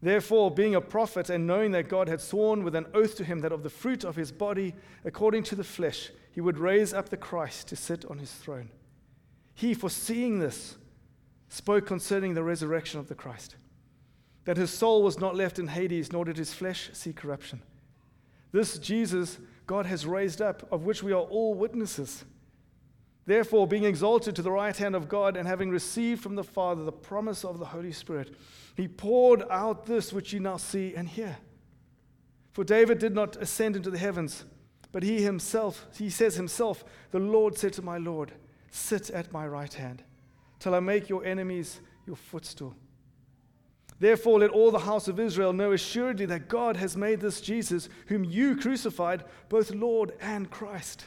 Therefore, 0.00 0.50
being 0.50 0.74
a 0.74 0.80
prophet 0.80 1.30
and 1.30 1.46
knowing 1.46 1.72
that 1.72 1.88
God 1.88 2.08
had 2.08 2.20
sworn 2.20 2.62
with 2.62 2.74
an 2.74 2.86
oath 2.92 3.16
to 3.16 3.24
him 3.24 3.40
that 3.40 3.52
of 3.52 3.62
the 3.62 3.70
fruit 3.70 4.04
of 4.04 4.16
his 4.16 4.30
body, 4.30 4.74
according 5.04 5.44
to 5.44 5.56
the 5.56 5.64
flesh, 5.64 6.10
he 6.30 6.40
would 6.40 6.58
raise 6.58 6.92
up 6.92 7.08
the 7.08 7.16
Christ 7.16 7.68
to 7.68 7.76
sit 7.76 8.04
on 8.04 8.18
his 8.18 8.32
throne. 8.32 8.70
He, 9.54 9.72
foreseeing 9.72 10.40
this, 10.40 10.76
spoke 11.48 11.86
concerning 11.86 12.34
the 12.34 12.42
resurrection 12.42 13.00
of 13.00 13.08
the 13.08 13.14
Christ, 13.14 13.56
that 14.44 14.56
his 14.56 14.70
soul 14.70 15.02
was 15.02 15.18
not 15.18 15.36
left 15.36 15.58
in 15.58 15.68
Hades, 15.68 16.12
nor 16.12 16.24
did 16.24 16.36
his 16.36 16.52
flesh 16.52 16.90
see 16.92 17.12
corruption. 17.12 17.62
This 18.52 18.78
Jesus 18.78 19.38
God 19.66 19.86
has 19.86 20.06
raised 20.06 20.42
up, 20.42 20.70
of 20.70 20.84
which 20.84 21.02
we 21.02 21.12
are 21.12 21.22
all 21.22 21.54
witnesses. 21.54 22.24
Therefore, 23.26 23.66
being 23.66 23.84
exalted 23.84 24.36
to 24.36 24.42
the 24.42 24.52
right 24.52 24.76
hand 24.76 24.94
of 24.94 25.08
God 25.08 25.36
and 25.36 25.48
having 25.48 25.70
received 25.70 26.22
from 26.22 26.34
the 26.34 26.44
Father 26.44 26.84
the 26.84 26.92
promise 26.92 27.44
of 27.44 27.58
the 27.58 27.64
Holy 27.64 27.92
Spirit, 27.92 28.34
he 28.76 28.86
poured 28.86 29.42
out 29.50 29.86
this 29.86 30.12
which 30.12 30.32
you 30.32 30.40
now 30.40 30.58
see 30.58 30.94
and 30.94 31.08
hear. 31.08 31.38
For 32.52 32.64
David 32.64 32.98
did 32.98 33.14
not 33.14 33.36
ascend 33.36 33.76
into 33.76 33.90
the 33.90 33.98
heavens, 33.98 34.44
but 34.92 35.02
he 35.02 35.22
himself, 35.22 35.86
he 35.96 36.10
says 36.10 36.36
himself, 36.36 36.84
the 37.10 37.18
Lord 37.18 37.56
said 37.56 37.72
to 37.74 37.82
my 37.82 37.98
Lord, 37.98 38.32
Sit 38.70 39.10
at 39.10 39.32
my 39.32 39.46
right 39.46 39.72
hand, 39.72 40.02
till 40.58 40.74
I 40.74 40.80
make 40.80 41.08
your 41.08 41.24
enemies 41.24 41.80
your 42.06 42.16
footstool. 42.16 42.74
Therefore, 44.00 44.40
let 44.40 44.50
all 44.50 44.70
the 44.70 44.80
house 44.80 45.08
of 45.08 45.20
Israel 45.20 45.52
know 45.52 45.72
assuredly 45.72 46.26
that 46.26 46.48
God 46.48 46.76
has 46.76 46.96
made 46.96 47.20
this 47.20 47.40
Jesus, 47.40 47.88
whom 48.06 48.24
you 48.24 48.56
crucified, 48.56 49.24
both 49.48 49.70
Lord 49.70 50.12
and 50.20 50.50
Christ. 50.50 51.06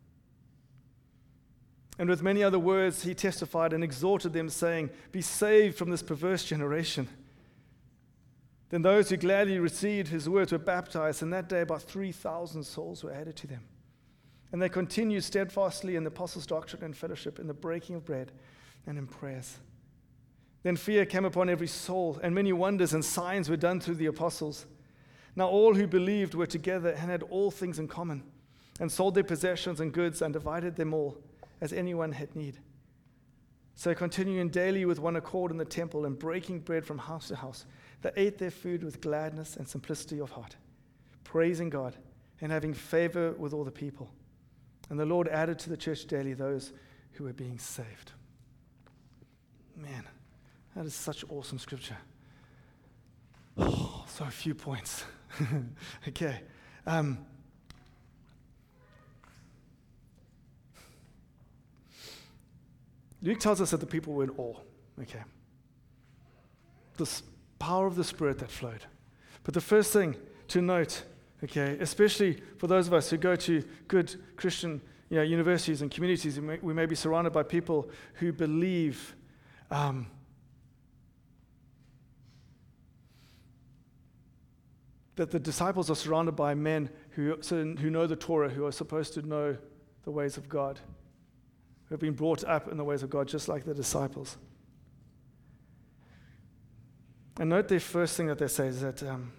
And 1.99 2.09
with 2.09 2.23
many 2.23 2.43
other 2.43 2.59
words, 2.59 3.03
he 3.03 3.13
testified 3.13 3.73
and 3.73 3.83
exhorted 3.83 4.33
them, 4.33 4.49
saying, 4.49 4.89
Be 5.11 5.21
saved 5.21 5.77
from 5.77 5.91
this 5.91 6.01
perverse 6.01 6.43
generation. 6.43 7.07
Then 8.69 8.81
those 8.81 9.09
who 9.09 9.17
gladly 9.17 9.59
received 9.59 10.07
his 10.07 10.29
words 10.29 10.51
were 10.51 10.57
baptized, 10.57 11.21
and 11.21 11.33
that 11.33 11.49
day 11.49 11.61
about 11.61 11.83
3,000 11.83 12.63
souls 12.63 13.03
were 13.03 13.11
added 13.11 13.35
to 13.37 13.47
them. 13.47 13.65
And 14.51 14.61
they 14.61 14.69
continued 14.69 15.23
steadfastly 15.23 15.95
in 15.95 16.03
the 16.03 16.09
apostles' 16.09 16.45
doctrine 16.45 16.83
and 16.83 16.95
fellowship, 16.95 17.37
in 17.37 17.47
the 17.47 17.53
breaking 17.53 17.97
of 17.97 18.05
bread, 18.05 18.31
and 18.87 18.97
in 18.97 19.07
prayers. 19.07 19.57
Then 20.63 20.77
fear 20.77 21.05
came 21.05 21.25
upon 21.25 21.49
every 21.49 21.67
soul, 21.67 22.19
and 22.23 22.33
many 22.33 22.53
wonders 22.53 22.93
and 22.93 23.03
signs 23.03 23.49
were 23.49 23.57
done 23.57 23.81
through 23.81 23.95
the 23.95 24.05
apostles. 24.05 24.65
Now 25.35 25.47
all 25.47 25.75
who 25.75 25.87
believed 25.87 26.33
were 26.33 26.45
together 26.45 26.89
and 26.89 27.11
had 27.11 27.23
all 27.23 27.51
things 27.51 27.77
in 27.77 27.87
common, 27.87 28.23
and 28.79 28.91
sold 28.91 29.15
their 29.15 29.23
possessions 29.23 29.81
and 29.81 29.91
goods, 29.91 30.21
and 30.21 30.33
divided 30.33 30.77
them 30.77 30.93
all, 30.93 31.17
as 31.61 31.71
anyone 31.71 32.11
had 32.11 32.35
need. 32.35 32.57
So 33.75 33.93
continuing 33.93 34.49
daily 34.49 34.85
with 34.85 34.99
one 34.99 35.15
accord 35.15 35.51
in 35.51 35.57
the 35.57 35.65
temple, 35.65 36.05
and 36.05 36.17
breaking 36.17 36.59
bread 36.59 36.85
from 36.85 36.97
house 36.97 37.29
to 37.29 37.35
house, 37.35 37.65
they 38.01 38.11
ate 38.15 38.37
their 38.37 38.51
food 38.51 38.83
with 38.83 39.01
gladness 39.01 39.55
and 39.55 39.67
simplicity 39.67 40.19
of 40.19 40.31
heart, 40.31 40.55
praising 41.23 41.69
God 41.69 41.95
and 42.41 42.51
having 42.51 42.73
favor 42.73 43.31
with 43.33 43.53
all 43.53 43.63
the 43.63 43.71
people. 43.71 44.09
And 44.89 44.99
the 44.99 45.05
Lord 45.05 45.27
added 45.27 45.59
to 45.59 45.69
the 45.69 45.77
church 45.77 46.05
daily 46.05 46.33
those 46.33 46.73
who 47.13 47.23
were 47.23 47.33
being 47.33 47.57
saved. 47.57 48.11
Man, 49.75 50.03
that 50.75 50.85
is 50.85 50.93
such 50.93 51.23
awesome 51.29 51.59
scripture. 51.59 51.97
Oh, 53.57 54.05
so 54.07 54.25
a 54.25 54.29
few 54.31 54.55
points. 54.55 55.05
okay. 56.07 56.41
Um, 56.85 57.25
Luke 63.21 63.39
tells 63.39 63.61
us 63.61 63.71
that 63.71 63.79
the 63.79 63.85
people 63.85 64.13
were 64.13 64.23
in 64.23 64.31
awe. 64.31 64.55
Okay. 65.01 65.21
This 66.97 67.23
power 67.59 67.85
of 67.85 67.95
the 67.95 68.03
Spirit 68.03 68.39
that 68.39 68.49
flowed. 68.49 68.85
But 69.43 69.53
the 69.53 69.61
first 69.61 69.93
thing 69.93 70.15
to 70.49 70.61
note, 70.61 71.03
okay, 71.43 71.77
especially 71.79 72.41
for 72.57 72.67
those 72.67 72.87
of 72.87 72.93
us 72.93 73.09
who 73.09 73.17
go 73.17 73.35
to 73.35 73.63
good 73.87 74.15
Christian 74.35 74.81
you 75.09 75.17
know, 75.17 75.23
universities 75.23 75.81
and 75.81 75.91
communities, 75.91 76.39
we 76.39 76.47
may, 76.47 76.59
we 76.61 76.73
may 76.73 76.85
be 76.85 76.95
surrounded 76.95 77.33
by 77.33 77.43
people 77.43 77.89
who 78.15 78.31
believe 78.31 79.15
um, 79.69 80.07
that 85.15 85.31
the 85.31 85.39
disciples 85.39 85.89
are 85.89 85.95
surrounded 85.95 86.35
by 86.35 86.53
men 86.55 86.89
who, 87.11 87.35
who 87.49 87.89
know 87.89 88.07
the 88.07 88.15
Torah, 88.15 88.49
who 88.49 88.65
are 88.65 88.71
supposed 88.71 89.13
to 89.13 89.21
know 89.21 89.57
the 90.03 90.11
ways 90.11 90.37
of 90.37 90.49
God, 90.49 90.79
who 91.91 91.95
have 91.95 91.99
been 91.99 92.13
brought 92.13 92.41
up 92.45 92.69
in 92.69 92.77
the 92.77 92.85
ways 92.85 93.03
of 93.03 93.09
God, 93.09 93.27
just 93.27 93.49
like 93.49 93.65
the 93.65 93.73
disciples. 93.73 94.37
And 97.37 97.49
note 97.49 97.67
the 97.67 97.81
first 97.81 98.15
thing 98.15 98.27
that 98.27 98.39
they 98.39 98.47
say 98.47 98.67
is 98.67 98.79
that 98.79 99.03
um, 99.03 99.33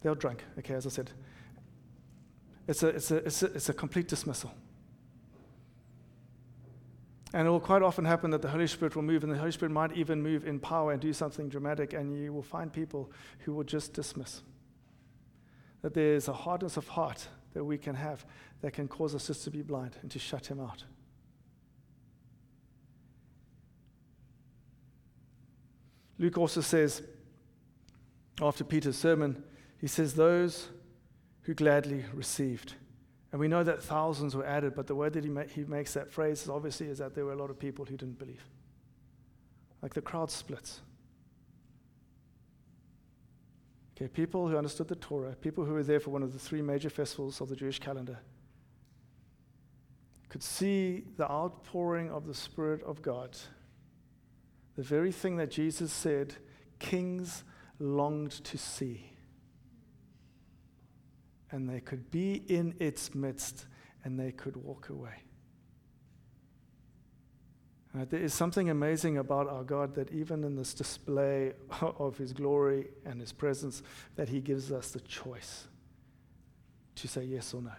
they're 0.00 0.14
drunk. 0.14 0.42
Okay, 0.58 0.72
as 0.72 0.86
I 0.86 0.88
said, 0.88 1.10
it's 2.66 2.82
a, 2.82 2.88
it's, 2.88 3.10
a, 3.10 3.16
it's, 3.16 3.42
a, 3.42 3.46
it's 3.48 3.68
a 3.68 3.74
complete 3.74 4.08
dismissal. 4.08 4.50
And 7.34 7.46
it 7.46 7.50
will 7.50 7.60
quite 7.60 7.82
often 7.82 8.06
happen 8.06 8.30
that 8.30 8.40
the 8.40 8.48
Holy 8.48 8.66
Spirit 8.66 8.96
will 8.96 9.02
move, 9.02 9.22
and 9.22 9.30
the 9.30 9.36
Holy 9.36 9.52
Spirit 9.52 9.72
might 9.72 9.92
even 9.92 10.22
move 10.22 10.46
in 10.46 10.58
power 10.58 10.92
and 10.92 11.02
do 11.02 11.12
something 11.12 11.50
dramatic, 11.50 11.92
and 11.92 12.18
you 12.18 12.32
will 12.32 12.42
find 12.42 12.72
people 12.72 13.12
who 13.40 13.52
will 13.52 13.64
just 13.64 13.92
dismiss. 13.92 14.40
That 15.82 15.92
there's 15.92 16.28
a 16.28 16.32
hardness 16.32 16.78
of 16.78 16.88
heart 16.88 17.28
that 17.52 17.62
we 17.62 17.76
can 17.76 17.94
have 17.94 18.24
that 18.62 18.72
can 18.72 18.88
cause 18.88 19.14
us 19.14 19.26
just 19.26 19.44
to 19.44 19.50
be 19.50 19.60
blind 19.60 19.98
and 20.00 20.10
to 20.12 20.18
shut 20.18 20.46
Him 20.46 20.60
out. 20.60 20.84
Luke 26.18 26.38
also 26.38 26.60
says, 26.60 27.02
after 28.40 28.64
Peter's 28.64 28.96
sermon, 28.96 29.42
he 29.80 29.86
says, 29.86 30.14
Those 30.14 30.68
who 31.42 31.54
gladly 31.54 32.04
received. 32.12 32.74
And 33.32 33.40
we 33.40 33.48
know 33.48 33.62
that 33.64 33.82
thousands 33.82 34.34
were 34.34 34.46
added, 34.46 34.74
but 34.74 34.86
the 34.86 34.94
way 34.94 35.08
that 35.08 35.24
he, 35.24 35.30
ma- 35.30 35.42
he 35.42 35.64
makes 35.64 35.94
that 35.94 36.10
phrase 36.10 36.42
is 36.42 36.48
obviously 36.48 36.88
is 36.88 36.98
that 36.98 37.14
there 37.14 37.24
were 37.24 37.32
a 37.32 37.36
lot 37.36 37.50
of 37.50 37.58
people 37.58 37.84
who 37.84 37.96
didn't 37.96 38.18
believe. 38.18 38.42
Like 39.82 39.94
the 39.94 40.00
crowd 40.00 40.30
splits. 40.30 40.80
Okay, 43.96 44.08
people 44.08 44.48
who 44.48 44.56
understood 44.56 44.88
the 44.88 44.96
Torah, 44.96 45.34
people 45.34 45.64
who 45.64 45.72
were 45.72 45.82
there 45.82 46.00
for 46.00 46.10
one 46.10 46.22
of 46.22 46.32
the 46.32 46.38
three 46.38 46.60
major 46.60 46.90
festivals 46.90 47.40
of 47.40 47.48
the 47.48 47.56
Jewish 47.56 47.78
calendar, 47.78 48.18
could 50.28 50.42
see 50.42 51.04
the 51.16 51.30
outpouring 51.30 52.10
of 52.10 52.26
the 52.26 52.34
Spirit 52.34 52.82
of 52.82 53.00
God. 53.00 53.36
The 54.76 54.82
very 54.82 55.12
thing 55.12 55.36
that 55.36 55.50
Jesus 55.50 55.92
said 55.92 56.34
kings 56.78 57.44
longed 57.78 58.32
to 58.44 58.58
see 58.58 59.10
and 61.50 61.68
they 61.68 61.80
could 61.80 62.10
be 62.10 62.42
in 62.48 62.74
its 62.78 63.14
midst 63.14 63.66
and 64.04 64.18
they 64.18 64.32
could 64.32 64.56
walk 64.56 64.88
away. 64.88 65.22
Uh, 67.96 68.04
there 68.10 68.20
is 68.20 68.34
something 68.34 68.68
amazing 68.68 69.16
about 69.16 69.48
our 69.48 69.64
God 69.64 69.94
that 69.94 70.12
even 70.12 70.44
in 70.44 70.54
this 70.54 70.74
display 70.74 71.52
of 71.80 72.18
his 72.18 72.32
glory 72.32 72.88
and 73.04 73.20
his 73.20 73.32
presence 73.32 73.82
that 74.16 74.28
he 74.28 74.40
gives 74.40 74.70
us 74.70 74.90
the 74.90 75.00
choice 75.00 75.68
to 76.96 77.08
say 77.08 77.24
yes 77.24 77.54
or 77.54 77.62
no. 77.62 77.72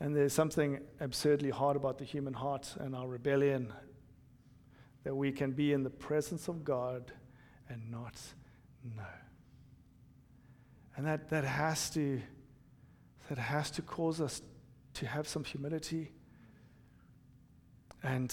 And 0.00 0.14
there's 0.14 0.32
something 0.32 0.80
absurdly 1.00 1.50
hard 1.50 1.76
about 1.76 1.98
the 1.98 2.04
human 2.04 2.34
heart 2.34 2.74
and 2.80 2.94
our 2.94 3.06
rebellion 3.06 3.72
that 5.04 5.14
we 5.14 5.32
can 5.32 5.52
be 5.52 5.72
in 5.72 5.82
the 5.82 5.90
presence 5.90 6.48
of 6.48 6.64
God 6.64 7.12
and 7.68 7.90
not 7.90 8.20
know. 8.96 9.02
And 10.96 11.06
that, 11.06 11.30
that, 11.30 11.44
has 11.44 11.90
to, 11.90 12.20
that 13.28 13.38
has 13.38 13.70
to 13.72 13.82
cause 13.82 14.20
us 14.20 14.42
to 14.94 15.06
have 15.06 15.26
some 15.26 15.44
humility 15.44 16.12
and 18.02 18.32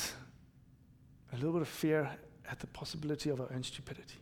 a 1.31 1.35
little 1.35 1.53
bit 1.53 1.61
of 1.61 1.67
fear 1.67 2.09
at 2.49 2.59
the 2.59 2.67
possibility 2.67 3.29
of 3.29 3.39
our 3.39 3.47
own 3.53 3.63
stupidity. 3.63 4.19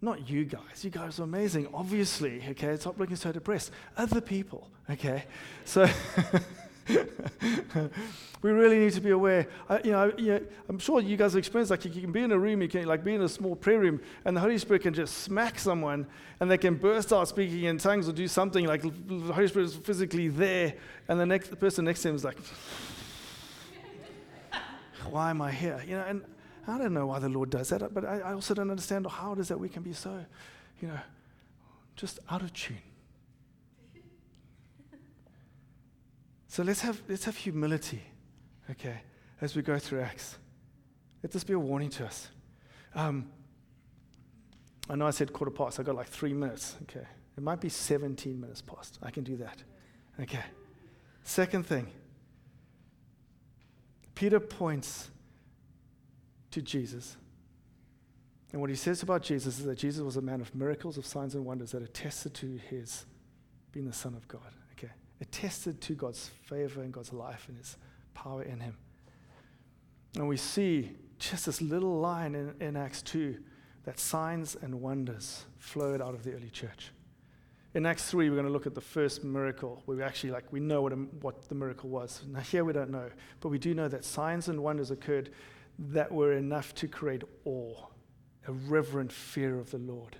Not 0.00 0.28
you 0.28 0.44
guys. 0.44 0.84
You 0.84 0.90
guys 0.90 1.18
are 1.18 1.24
amazing, 1.24 1.68
obviously. 1.72 2.42
Okay, 2.50 2.76
stop 2.76 2.98
looking 2.98 3.16
so 3.16 3.32
depressed. 3.32 3.72
Other 3.96 4.20
people. 4.20 4.68
Okay, 4.88 5.24
so. 5.64 5.88
we 8.42 8.50
really 8.50 8.78
need 8.78 8.92
to 8.92 9.00
be 9.00 9.10
aware. 9.10 9.48
I, 9.68 9.80
you 9.82 9.90
know, 9.92 10.12
you 10.16 10.26
know, 10.26 10.40
I'm 10.68 10.78
sure 10.78 11.00
you 11.00 11.16
guys 11.16 11.32
have 11.32 11.38
experienced 11.38 11.70
like 11.70 11.84
you 11.84 12.00
can 12.00 12.12
be 12.12 12.22
in 12.22 12.32
a 12.32 12.38
room, 12.38 12.62
you 12.62 12.68
can 12.68 12.84
like 12.84 13.02
be 13.02 13.14
in 13.14 13.22
a 13.22 13.28
small 13.28 13.56
prayer 13.56 13.80
room, 13.80 14.00
and 14.24 14.36
the 14.36 14.40
Holy 14.40 14.58
Spirit 14.58 14.82
can 14.82 14.94
just 14.94 15.18
smack 15.18 15.58
someone, 15.58 16.06
and 16.40 16.50
they 16.50 16.58
can 16.58 16.76
burst 16.76 17.12
out 17.12 17.26
speaking 17.26 17.64
in 17.64 17.78
tongues 17.78 18.08
or 18.08 18.12
do 18.12 18.28
something 18.28 18.66
like 18.66 18.82
the 18.82 19.32
Holy 19.32 19.48
Spirit 19.48 19.66
is 19.66 19.74
physically 19.74 20.28
there, 20.28 20.74
and 21.08 21.18
the 21.18 21.26
next 21.26 21.48
the 21.48 21.56
person 21.56 21.84
next 21.84 22.02
to 22.02 22.10
him 22.10 22.14
is 22.14 22.24
like, 22.24 22.38
"Why 25.10 25.30
am 25.30 25.42
I 25.42 25.50
here?" 25.50 25.82
You 25.86 25.96
know, 25.96 26.04
and 26.04 26.22
I 26.68 26.78
don't 26.78 26.94
know 26.94 27.06
why 27.06 27.18
the 27.18 27.28
Lord 27.28 27.50
does 27.50 27.70
that, 27.70 27.92
but 27.92 28.04
I, 28.04 28.20
I 28.20 28.32
also 28.32 28.54
don't 28.54 28.70
understand 28.70 29.06
how 29.08 29.32
it 29.32 29.38
is 29.40 29.48
that 29.48 29.58
we 29.58 29.68
can 29.68 29.82
be 29.82 29.92
so, 29.92 30.24
you 30.80 30.88
know, 30.88 30.98
just 31.96 32.20
out 32.30 32.42
of 32.42 32.52
tune. 32.52 32.78
So 36.56 36.62
let's 36.62 36.80
have, 36.80 37.02
let's 37.06 37.26
have 37.26 37.36
humility, 37.36 38.02
okay, 38.70 39.02
as 39.42 39.54
we 39.54 39.60
go 39.60 39.78
through 39.78 40.00
Acts. 40.00 40.38
Let 41.22 41.30
this 41.30 41.44
be 41.44 41.52
a 41.52 41.58
warning 41.58 41.90
to 41.90 42.06
us. 42.06 42.30
Um, 42.94 43.28
I 44.88 44.96
know 44.96 45.06
I 45.06 45.10
said 45.10 45.34
quarter 45.34 45.50
past, 45.50 45.78
I 45.78 45.82
got 45.82 45.96
like 45.96 46.06
three 46.06 46.32
minutes, 46.32 46.76
okay. 46.84 47.06
It 47.36 47.42
might 47.42 47.60
be 47.60 47.68
17 47.68 48.40
minutes 48.40 48.62
past. 48.62 48.98
I 49.02 49.10
can 49.10 49.22
do 49.22 49.36
that. 49.36 49.62
Okay. 50.18 50.44
Second 51.24 51.66
thing 51.66 51.88
Peter 54.14 54.40
points 54.40 55.10
to 56.52 56.62
Jesus. 56.62 57.18
And 58.52 58.62
what 58.62 58.70
he 58.70 58.76
says 58.76 59.02
about 59.02 59.22
Jesus 59.22 59.58
is 59.58 59.66
that 59.66 59.76
Jesus 59.76 60.00
was 60.00 60.16
a 60.16 60.22
man 60.22 60.40
of 60.40 60.54
miracles, 60.54 60.96
of 60.96 61.04
signs 61.04 61.34
and 61.34 61.44
wonders 61.44 61.72
that 61.72 61.82
attested 61.82 62.32
to 62.32 62.58
his 62.70 63.04
being 63.72 63.84
the 63.84 63.92
Son 63.92 64.14
of 64.14 64.26
God 64.26 64.54
attested 65.20 65.80
to 65.82 65.94
God's 65.94 66.30
favor 66.44 66.82
and 66.82 66.92
God's 66.92 67.12
life 67.12 67.46
and 67.48 67.56
his 67.56 67.76
power 68.14 68.42
in 68.42 68.60
him. 68.60 68.76
And 70.16 70.28
we 70.28 70.36
see 70.36 70.92
just 71.18 71.46
this 71.46 71.60
little 71.60 71.98
line 72.00 72.34
in, 72.34 72.54
in 72.60 72.76
Acts 72.76 73.02
2 73.02 73.36
that 73.84 73.98
signs 73.98 74.56
and 74.60 74.80
wonders 74.80 75.44
flowed 75.58 76.02
out 76.02 76.14
of 76.14 76.24
the 76.24 76.32
early 76.32 76.50
church. 76.50 76.90
In 77.74 77.84
Acts 77.84 78.10
3, 78.10 78.30
we're 78.30 78.36
going 78.36 78.46
to 78.46 78.52
look 78.52 78.66
at 78.66 78.74
the 78.74 78.80
first 78.80 79.22
miracle 79.22 79.82
where 79.84 79.98
we 79.98 80.02
actually, 80.02 80.30
like, 80.30 80.50
we 80.50 80.60
know 80.60 80.80
what, 80.80 80.92
a, 80.92 80.96
what 80.96 81.48
the 81.48 81.54
miracle 81.54 81.90
was. 81.90 82.22
Now, 82.26 82.40
here 82.40 82.64
we 82.64 82.72
don't 82.72 82.90
know, 82.90 83.10
but 83.40 83.50
we 83.50 83.58
do 83.58 83.74
know 83.74 83.86
that 83.88 84.04
signs 84.04 84.48
and 84.48 84.62
wonders 84.62 84.90
occurred 84.90 85.30
that 85.78 86.10
were 86.10 86.32
enough 86.32 86.74
to 86.76 86.88
create 86.88 87.22
awe, 87.44 87.76
a 88.48 88.52
reverent 88.52 89.12
fear 89.12 89.58
of 89.58 89.70
the 89.70 89.78
Lord. 89.78 90.16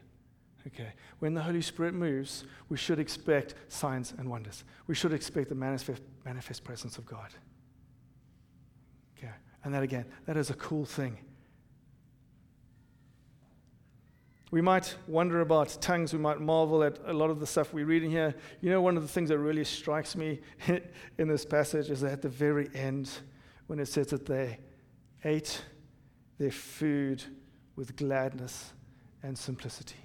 Okay. 0.66 0.92
When 1.20 1.34
the 1.34 1.42
Holy 1.42 1.62
Spirit 1.62 1.94
moves, 1.94 2.44
we 2.68 2.76
should 2.76 2.98
expect 2.98 3.54
signs 3.68 4.12
and 4.18 4.28
wonders. 4.28 4.64
We 4.86 4.94
should 4.94 5.12
expect 5.12 5.48
the 5.48 5.54
manifest, 5.54 6.02
manifest 6.24 6.64
presence 6.64 6.98
of 6.98 7.06
God. 7.06 7.32
Okay. 9.16 9.32
And 9.64 9.72
that 9.74 9.82
again, 9.82 10.06
that 10.26 10.36
is 10.36 10.50
a 10.50 10.54
cool 10.54 10.84
thing. 10.84 11.18
We 14.50 14.60
might 14.60 14.96
wonder 15.06 15.40
about 15.40 15.76
tongues. 15.80 16.12
We 16.12 16.18
might 16.18 16.40
marvel 16.40 16.82
at 16.82 16.98
a 17.04 17.12
lot 17.12 17.30
of 17.30 17.40
the 17.40 17.46
stuff 17.46 17.72
we 17.72 17.84
read 17.84 18.02
in 18.02 18.10
here. 18.10 18.34
You 18.60 18.70
know, 18.70 18.80
one 18.80 18.96
of 18.96 19.02
the 19.02 19.08
things 19.08 19.28
that 19.28 19.38
really 19.38 19.64
strikes 19.64 20.16
me 20.16 20.40
in 21.18 21.28
this 21.28 21.44
passage 21.44 21.90
is 21.90 22.00
that 22.00 22.12
at 22.12 22.22
the 22.22 22.28
very 22.28 22.68
end, 22.74 23.10
when 23.66 23.78
it 23.80 23.86
says 23.86 24.08
that 24.08 24.24
they 24.24 24.58
ate 25.24 25.62
their 26.38 26.52
food 26.52 27.22
with 27.74 27.96
gladness 27.96 28.72
and 29.22 29.36
simplicity. 29.36 29.96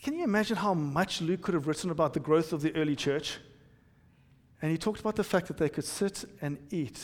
Can 0.00 0.14
you 0.14 0.24
imagine 0.24 0.56
how 0.56 0.74
much 0.74 1.20
Luke 1.20 1.42
could 1.42 1.54
have 1.54 1.66
written 1.66 1.90
about 1.90 2.14
the 2.14 2.20
growth 2.20 2.52
of 2.52 2.62
the 2.62 2.74
early 2.76 2.96
church? 2.96 3.38
And 4.60 4.70
he 4.70 4.78
talked 4.78 5.00
about 5.00 5.16
the 5.16 5.24
fact 5.24 5.48
that 5.48 5.56
they 5.56 5.68
could 5.68 5.84
sit 5.84 6.24
and 6.40 6.58
eat 6.70 7.00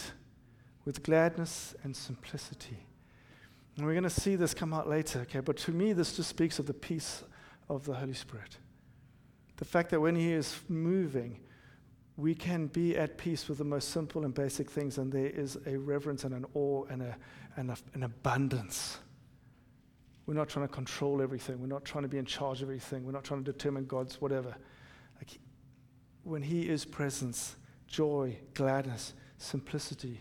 with 0.84 1.02
gladness 1.02 1.74
and 1.82 1.94
simplicity. 1.94 2.78
And 3.76 3.84
we're 3.84 3.92
going 3.92 4.04
to 4.04 4.10
see 4.10 4.36
this 4.36 4.54
come 4.54 4.72
out 4.72 4.88
later, 4.88 5.20
okay? 5.20 5.40
But 5.40 5.56
to 5.58 5.72
me, 5.72 5.92
this 5.92 6.16
just 6.16 6.28
speaks 6.30 6.58
of 6.58 6.66
the 6.66 6.74
peace 6.74 7.24
of 7.68 7.84
the 7.84 7.94
Holy 7.94 8.14
Spirit. 8.14 8.56
The 9.56 9.64
fact 9.64 9.90
that 9.90 10.00
when 10.00 10.14
He 10.14 10.32
is 10.32 10.58
moving, 10.68 11.40
we 12.16 12.34
can 12.34 12.68
be 12.68 12.96
at 12.96 13.18
peace 13.18 13.48
with 13.48 13.58
the 13.58 13.64
most 13.64 13.90
simple 13.90 14.24
and 14.24 14.32
basic 14.32 14.70
things, 14.70 14.98
and 14.98 15.12
there 15.12 15.26
is 15.26 15.58
a 15.66 15.76
reverence 15.76 16.24
and 16.24 16.34
an 16.34 16.46
awe 16.54 16.84
and, 16.90 17.02
a, 17.02 17.16
and 17.56 17.70
a, 17.70 17.76
an 17.94 18.04
abundance 18.04 18.98
we're 20.28 20.34
not 20.34 20.50
trying 20.50 20.68
to 20.68 20.72
control 20.72 21.22
everything. 21.22 21.58
We're 21.58 21.68
not 21.68 21.86
trying 21.86 22.02
to 22.02 22.08
be 22.08 22.18
in 22.18 22.26
charge 22.26 22.60
of 22.60 22.68
everything. 22.68 23.02
We're 23.02 23.12
not 23.12 23.24
trying 23.24 23.42
to 23.42 23.50
determine 23.50 23.86
God's 23.86 24.20
whatever. 24.20 24.54
Like, 25.16 25.38
when 26.22 26.42
He 26.42 26.68
is 26.68 26.84
presence, 26.84 27.56
joy, 27.86 28.36
gladness, 28.52 29.14
simplicity, 29.38 30.20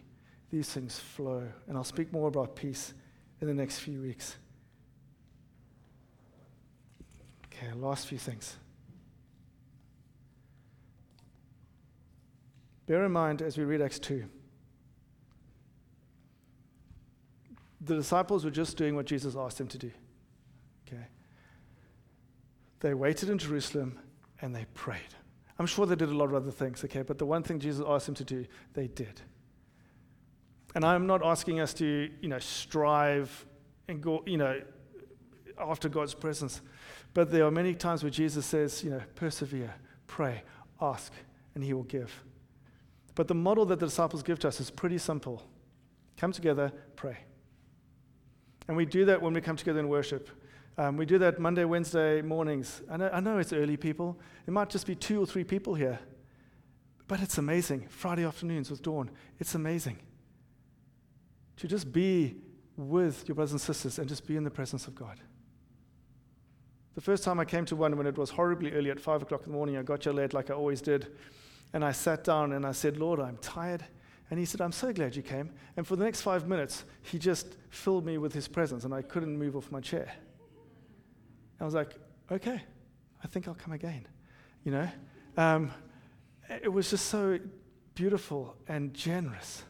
these 0.50 0.70
things 0.70 0.98
flow. 0.98 1.44
And 1.68 1.76
I'll 1.76 1.84
speak 1.84 2.14
more 2.14 2.30
about 2.30 2.56
peace 2.56 2.94
in 3.42 3.48
the 3.48 3.54
next 3.54 3.80
few 3.80 4.00
weeks. 4.00 4.38
Okay, 7.48 7.74
last 7.74 8.08
few 8.08 8.18
things. 8.18 8.56
Bear 12.86 13.04
in 13.04 13.12
mind 13.12 13.42
as 13.42 13.58
we 13.58 13.66
read 13.66 13.82
Acts 13.82 14.00
2 14.00 14.24
the 17.88 17.96
disciples 17.96 18.46
were 18.46 18.52
just 18.52 18.78
doing 18.78 18.96
what 18.96 19.06
Jesus 19.06 19.36
asked 19.36 19.58
them 19.58 19.68
to 19.68 19.78
do. 19.78 19.92
Okay? 20.88 21.04
They 22.80 22.94
waited 22.94 23.30
in 23.30 23.38
Jerusalem 23.38 24.00
and 24.42 24.56
they 24.56 24.66
prayed. 24.74 25.16
I'm 25.60 25.66
sure 25.66 25.86
they 25.86 25.96
did 25.96 26.10
a 26.10 26.16
lot 26.16 26.26
of 26.26 26.36
other 26.36 26.52
things, 26.52 26.84
okay? 26.84 27.02
But 27.02 27.18
the 27.18 27.26
one 27.26 27.42
thing 27.42 27.60
Jesus 27.60 27.84
asked 27.88 28.06
them 28.06 28.16
to 28.16 28.24
do, 28.24 28.46
they 28.74 28.88
did. 28.88 29.22
And 30.76 30.86
I'm 30.86 31.08
not 31.08 31.26
asking 31.26 31.60
us 31.60 31.74
to, 31.76 32.10
you 32.22 32.30
know, 32.30 32.38
strive 32.38 33.46
and 33.88 34.02
go, 34.02 34.22
you 34.28 34.38
know, 34.38 34.62
after 35.60 35.90
God's 35.90 36.14
presence. 36.14 36.62
But 37.16 37.32
there 37.32 37.46
are 37.46 37.52
many 37.52 37.74
times 37.74 38.04
where 38.04 38.12
Jesus 38.12 38.46
says, 38.46 38.84
you 38.84 38.92
know, 38.92 39.02
persevere, 39.16 39.74
pray, 40.06 40.44
ask, 40.80 41.12
and 41.56 41.64
he 41.64 41.74
will 41.74 41.84
give. 41.84 42.24
But 43.16 43.28
the 43.28 43.34
model 43.34 43.66
that 43.66 43.80
the 43.80 43.88
disciples 43.88 44.22
give 44.22 44.38
to 44.40 44.50
us 44.50 44.60
is 44.60 44.70
pretty 44.70 45.00
simple 45.00 45.44
come 46.18 46.32
together, 46.32 46.72
pray. 46.96 47.18
And 48.68 48.76
we 48.76 48.86
do 48.86 49.06
that 49.06 49.22
when 49.22 49.34
we 49.34 49.42
come 49.42 49.56
together 49.56 49.80
in 49.80 49.88
worship. 49.88 50.30
Um, 50.78 50.98
we 50.98 51.06
do 51.06 51.18
that 51.20 51.40
Monday, 51.40 51.66
Wednesday 51.66 52.22
mornings. 52.22 52.82
I 52.90 52.98
know, 52.98 53.10
I 53.12 53.20
know 53.20 53.38
it's 53.40 53.54
early, 53.54 53.78
people. 53.78 54.20
It 54.46 54.52
might 54.52 54.70
just 54.70 54.86
be 54.86 54.96
two 54.96 55.22
or 55.22 55.26
three 55.26 55.44
people 55.44 55.74
here. 55.74 56.00
But 57.08 57.22
it's 57.22 57.38
amazing. 57.38 57.88
Friday 57.90 58.26
afternoons 58.26 58.70
with 58.70 58.82
Dawn, 58.82 59.10
it's 59.40 59.56
amazing. 59.56 59.98
To 61.58 61.68
just 61.68 61.92
be 61.92 62.36
with 62.76 63.28
your 63.28 63.36
brothers 63.36 63.54
and 63.54 63.62
sisters 63.62 63.98
and 63.98 64.08
just 64.08 64.28
be 64.28 64.36
in 64.36 64.44
the 64.44 64.52
presence 64.52 64.88
of 64.88 64.94
God. 64.94 65.20
The 66.94 67.02
first 67.02 67.24
time 67.24 67.40
I 67.40 67.46
came 67.46 67.66
to 67.66 67.76
one 67.76 67.96
when 67.98 68.06
it 68.06 68.18
was 68.18 68.30
horribly 68.32 68.72
early 68.74 68.92
at 68.92 69.00
five 69.00 69.22
o'clock 69.22 69.42
in 69.46 69.52
the 69.52 69.58
morning, 69.58 69.78
I 69.78 69.84
got 69.84 70.04
here 70.04 70.14
late 70.14 70.34
like 70.34 70.50
I 70.50 70.54
always 70.54 70.82
did. 70.82 71.08
And 71.74 71.84
I 71.84 71.92
sat 71.92 72.24
down 72.24 72.54
and 72.54 72.66
I 72.66 72.72
said, 72.72 72.98
Lord, 72.98 73.20
I'm 73.20 73.38
tired. 73.38 73.84
And 74.30 74.40
he 74.40 74.46
said, 74.46 74.62
I'm 74.62 74.72
so 74.72 74.92
glad 74.92 75.16
you 75.16 75.24
came. 75.24 75.52
And 75.78 75.88
for 75.88 75.96
the 75.96 76.04
next 76.04 76.22
five 76.22 76.48
minutes, 76.48 76.84
he 77.02 77.18
just 77.18 77.48
filled 77.70 78.06
me 78.06 78.18
with 78.18 78.34
his 78.34 78.48
presence 78.48 78.84
and 78.84 78.94
I 78.94 79.02
couldn't 79.02 79.38
move 79.38 79.56
off 79.56 79.72
my 79.72 79.80
chair. 79.80 80.12
I 81.60 81.66
was 81.66 81.74
like, 81.74 81.94
okay, 82.32 82.62
I 83.24 83.28
think 83.28 83.48
I'll 83.48 83.56
come 83.56 83.74
again. 83.74 84.06
You 84.64 84.72
know? 84.72 84.90
Um, 85.38 85.72
it 86.50 86.72
was 86.72 86.90
just 86.90 87.06
so 87.06 87.40
beautiful 87.96 88.56
and 88.68 88.94
generous. 88.94 89.64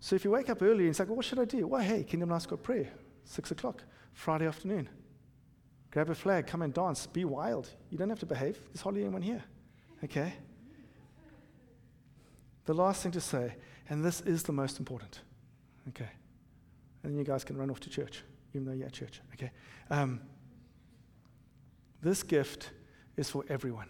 So 0.00 0.16
if 0.16 0.24
you 0.24 0.30
wake 0.30 0.50
up 0.50 0.62
early 0.62 0.86
and 0.86 0.96
say, 0.96 1.04
well, 1.04 1.16
what 1.16 1.24
should 1.24 1.38
I 1.38 1.44
do? 1.44 1.66
Well, 1.66 1.82
hey, 1.82 2.04
Kingdom 2.04 2.30
Life's 2.30 2.46
got 2.46 2.62
prayer, 2.62 2.88
six 3.24 3.50
o'clock, 3.50 3.82
Friday 4.12 4.46
afternoon. 4.46 4.88
Grab 5.90 6.10
a 6.10 6.14
flag, 6.14 6.46
come 6.46 6.62
and 6.62 6.72
dance, 6.72 7.06
be 7.06 7.24
wild. 7.24 7.68
You 7.90 7.98
don't 7.98 8.08
have 8.08 8.18
to 8.20 8.26
behave. 8.26 8.58
There's 8.72 8.80
hardly 8.80 9.02
anyone 9.02 9.22
here. 9.22 9.42
Okay? 10.02 10.32
The 12.64 12.74
last 12.74 13.02
thing 13.02 13.12
to 13.12 13.20
say, 13.20 13.54
and 13.88 14.04
this 14.04 14.20
is 14.20 14.42
the 14.42 14.52
most 14.52 14.78
important, 14.78 15.20
okay? 15.88 16.08
And 17.02 17.12
then 17.12 17.18
you 17.18 17.24
guys 17.24 17.44
can 17.44 17.56
run 17.56 17.70
off 17.70 17.80
to 17.80 17.90
church, 17.90 18.22
even 18.54 18.66
though 18.66 18.72
you're 18.72 18.86
at 18.86 18.92
church, 18.92 19.20
okay? 19.34 19.50
Um, 19.90 20.20
this 22.00 22.22
gift 22.22 22.70
is 23.16 23.30
for 23.30 23.44
everyone. 23.48 23.88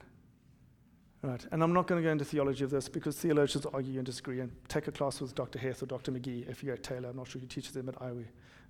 Right, 1.23 1.47
and 1.53 1.63
I'm 1.63 1.73
not 1.73 1.87
going 1.87 2.03
to 2.03 2.05
go 2.05 2.11
into 2.11 2.25
theology 2.25 2.65
of 2.65 2.71
this 2.71 2.89
because 2.89 3.17
theologians 3.17 3.65
argue 3.67 3.97
and 3.97 4.05
disagree. 4.05 4.41
And 4.41 4.51
take 4.69 4.89
a 4.89 4.93
class 4.93 5.21
with 5.21 5.37
Dr. 5.37 5.57
Heath 5.61 5.81
or 5.81 5.87
Dr. 5.87 6.11
McGee 6.11 6.51
if 6.51 6.65
you're 6.65 6.75
at 6.75 6.83
Taylor. 6.83 7.11
I'm 7.11 7.17
not 7.17 7.29
sure 7.29 7.41
who 7.41 7.47
teaches 7.47 7.73
them 7.73 7.89
at 7.89 7.95
IWU. 8.01 8.25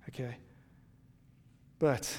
Okay? 0.09 0.37
But 1.79 2.15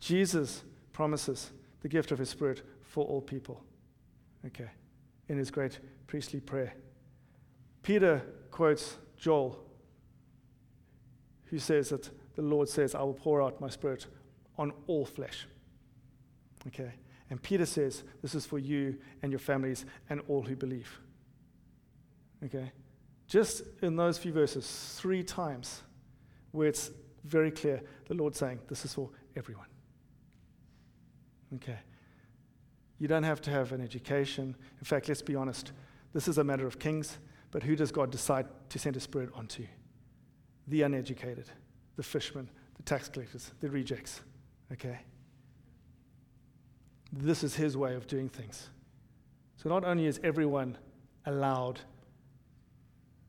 Jesus 0.00 0.62
promises 0.94 1.50
the 1.82 1.88
gift 1.88 2.12
of 2.12 2.18
his 2.18 2.30
Spirit 2.30 2.62
for 2.82 3.04
all 3.04 3.20
people. 3.20 3.62
Okay? 4.46 4.70
In 5.28 5.36
his 5.36 5.50
great 5.50 5.80
priestly 6.06 6.40
prayer. 6.40 6.72
Peter 7.82 8.22
quotes 8.50 8.96
Joel, 9.16 9.58
who 11.46 11.58
says 11.58 11.90
that 11.90 12.10
the 12.34 12.42
Lord 12.42 12.68
says, 12.68 12.94
I 12.94 13.02
will 13.02 13.14
pour 13.14 13.42
out 13.42 13.60
my 13.60 13.68
spirit 13.68 14.06
on 14.56 14.72
all 14.86 15.04
flesh. 15.04 15.46
Okay? 16.68 16.92
And 17.30 17.42
Peter 17.42 17.66
says, 17.66 18.04
This 18.20 18.34
is 18.34 18.46
for 18.46 18.58
you 18.58 18.98
and 19.22 19.32
your 19.32 19.38
families 19.38 19.84
and 20.08 20.20
all 20.28 20.42
who 20.42 20.56
believe. 20.56 21.00
Okay? 22.44 22.72
Just 23.26 23.62
in 23.80 23.96
those 23.96 24.18
few 24.18 24.32
verses, 24.32 24.96
three 24.98 25.22
times, 25.22 25.82
where 26.50 26.68
it's 26.68 26.90
very 27.24 27.50
clear 27.50 27.82
the 28.06 28.14
Lord 28.14 28.36
saying, 28.36 28.60
This 28.68 28.84
is 28.84 28.94
for 28.94 29.10
everyone. 29.36 29.66
Okay? 31.54 31.78
You 32.98 33.08
don't 33.08 33.24
have 33.24 33.40
to 33.42 33.50
have 33.50 33.72
an 33.72 33.80
education. 33.80 34.54
In 34.78 34.84
fact, 34.84 35.08
let's 35.08 35.22
be 35.22 35.34
honest, 35.34 35.72
this 36.12 36.28
is 36.28 36.38
a 36.38 36.44
matter 36.44 36.66
of 36.66 36.78
kings. 36.78 37.18
But 37.52 37.62
who 37.62 37.76
does 37.76 37.92
God 37.92 38.10
decide 38.10 38.46
to 38.70 38.78
send 38.80 38.96
His 38.96 39.04
Spirit 39.04 39.30
onto? 39.34 39.66
The 40.66 40.82
uneducated, 40.82 41.44
the 41.96 42.02
fishermen, 42.02 42.48
the 42.76 42.82
tax 42.82 43.08
collectors, 43.08 43.52
the 43.60 43.70
rejects. 43.70 44.22
Okay? 44.72 44.98
This 47.12 47.44
is 47.44 47.54
His 47.54 47.76
way 47.76 47.94
of 47.94 48.08
doing 48.08 48.28
things. 48.28 48.70
So 49.58 49.68
not 49.68 49.84
only 49.84 50.06
is 50.06 50.18
everyone 50.24 50.78
allowed, 51.26 51.78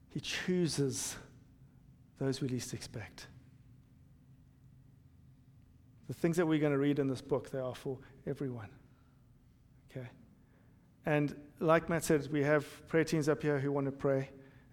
He 0.09 0.21
chooses 0.21 1.17
those 2.17 2.41
we 2.41 2.47
least 2.47 2.73
expect. 2.73 3.27
The 6.07 6.13
things 6.13 6.37
that 6.37 6.45
we're 6.45 6.59
going 6.59 6.71
to 6.71 6.79
read 6.79 6.99
in 6.99 7.07
this 7.07 7.21
book, 7.21 7.49
they 7.51 7.59
are 7.59 7.75
for 7.75 7.97
everyone. 8.25 8.69
And 11.05 11.35
like 11.59 11.89
Matt 11.89 12.03
said, 12.03 12.27
we 12.31 12.43
have 12.43 12.65
prayer 12.87 13.03
teams 13.03 13.27
up 13.27 13.41
here 13.41 13.59
who 13.59 13.71
want 13.71 13.85
to 13.85 13.91
pray. 13.91 14.29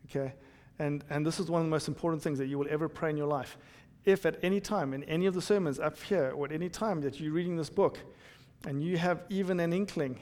Okay? 0.07 0.35
And, 0.79 1.05
and 1.11 1.27
this 1.27 1.39
is 1.41 1.51
one 1.51 1.61
of 1.61 1.67
the 1.67 1.71
most 1.71 1.89
important 1.89 2.23
things 2.23 2.39
that 2.39 2.47
you 2.47 2.59
will 2.59 2.69
ever 2.71 2.89
pray 2.89 3.11
in 3.11 3.17
your 3.17 3.27
life. 3.27 3.59
If 4.05 4.25
at 4.25 4.39
any 4.43 4.61
time, 4.61 4.95
in 4.95 5.05
any 5.05 5.27
of 5.27 5.35
the 5.35 5.43
sermons 5.43 5.79
up 5.79 6.01
here, 6.03 6.33
or 6.35 6.47
at 6.47 6.53
any 6.53 6.69
time 6.69 7.01
that 7.03 7.21
you're 7.21 7.33
reading 7.33 7.57
this 7.57 7.69
book, 7.69 7.99
and 8.67 8.83
you 8.83 8.97
have 8.97 9.23
even 9.29 9.61
an 9.61 9.73
inkling 9.73 10.19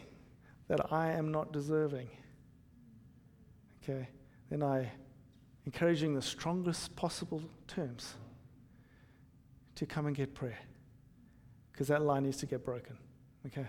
that 0.66 0.92
I 0.92 1.12
am 1.12 1.30
not 1.30 1.52
deserving, 1.52 2.08
okay, 3.82 4.08
then 4.50 4.62
I 4.62 4.90
encouraging 5.64 6.14
the 6.14 6.22
strongest 6.22 6.96
possible 6.96 7.42
terms 7.66 8.14
to 9.74 9.86
come 9.86 10.06
and 10.06 10.16
get 10.16 10.34
prayer. 10.34 10.58
Because 11.70 11.88
that 11.88 12.02
line 12.02 12.24
needs 12.24 12.38
to 12.38 12.46
get 12.46 12.64
broken. 12.64 12.96
Okay? 13.46 13.66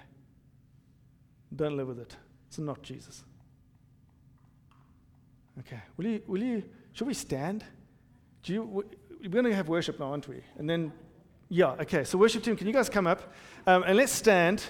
Don't 1.55 1.77
live 1.77 1.87
with 1.87 1.99
it. 1.99 2.15
It's 2.49 2.57
not 2.57 2.81
Jesus. 2.81 3.23
Okay. 5.59 5.79
Will 5.97 6.05
you, 6.05 6.21
will 6.27 6.41
you, 6.41 6.63
should 6.93 7.07
we 7.07 7.13
stand? 7.13 7.63
Do 8.43 8.53
you, 8.53 8.63
we're 9.21 9.29
going 9.29 9.45
to 9.45 9.55
have 9.55 9.69
worship 9.69 9.99
now, 9.99 10.07
aren't 10.07 10.27
we? 10.27 10.41
And 10.57 10.67
then, 10.67 10.91
yeah, 11.47 11.71
okay. 11.73 12.03
So, 12.03 12.17
worship 12.17 12.43
team, 12.43 12.55
can 12.55 12.65
you 12.65 12.73
guys 12.73 12.89
come 12.89 13.05
up? 13.05 13.33
Um, 13.67 13.83
and 13.83 13.95
let's 13.95 14.11
stand. 14.11 14.63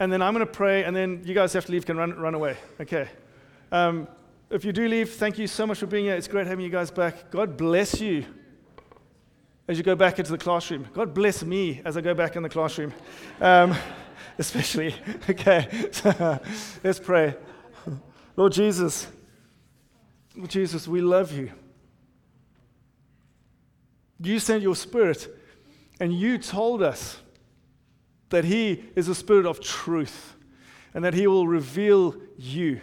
And 0.00 0.12
then 0.12 0.20
I'm 0.20 0.34
going 0.34 0.44
to 0.44 0.52
pray, 0.52 0.82
and 0.82 0.96
then 0.96 1.22
you 1.24 1.32
guys 1.34 1.52
have 1.52 1.66
to 1.66 1.72
leave, 1.72 1.86
can 1.86 1.96
run, 1.96 2.18
run 2.18 2.34
away. 2.34 2.56
Okay. 2.80 3.08
Um, 3.70 4.08
if 4.50 4.64
you 4.64 4.72
do 4.72 4.88
leave, 4.88 5.14
thank 5.14 5.38
you 5.38 5.46
so 5.46 5.66
much 5.66 5.78
for 5.78 5.86
being 5.86 6.06
here. 6.06 6.16
It's 6.16 6.28
great 6.28 6.46
having 6.46 6.64
you 6.64 6.70
guys 6.70 6.90
back. 6.90 7.30
God 7.30 7.56
bless 7.56 8.00
you 8.00 8.24
as 9.68 9.78
you 9.78 9.84
go 9.84 9.94
back 9.94 10.18
into 10.18 10.32
the 10.32 10.38
classroom. 10.38 10.88
God 10.92 11.14
bless 11.14 11.44
me 11.44 11.80
as 11.84 11.96
I 11.96 12.00
go 12.00 12.14
back 12.14 12.34
in 12.34 12.42
the 12.42 12.48
classroom. 12.48 12.92
Um, 13.40 13.76
especially. 14.38 14.94
Okay, 15.28 15.68
let's 16.84 16.98
pray. 16.98 17.36
Lord 18.36 18.52
Jesus, 18.52 19.06
Lord 20.36 20.50
Jesus, 20.50 20.88
we 20.88 21.00
love 21.00 21.32
you. 21.32 21.52
You 24.20 24.38
sent 24.38 24.62
your 24.62 24.76
spirit, 24.76 25.28
and 26.00 26.12
you 26.12 26.38
told 26.38 26.82
us 26.82 27.18
that 28.30 28.44
He 28.44 28.84
is 28.96 29.08
a 29.08 29.14
spirit 29.14 29.46
of 29.46 29.60
truth 29.60 30.34
and 30.94 31.04
that 31.04 31.14
He 31.14 31.26
will 31.26 31.46
reveal 31.46 32.16
you. 32.36 32.80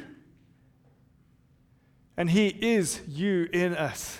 And 2.17 2.29
He 2.29 2.47
is 2.47 3.01
you 3.07 3.47
in 3.53 3.75
us. 3.75 4.19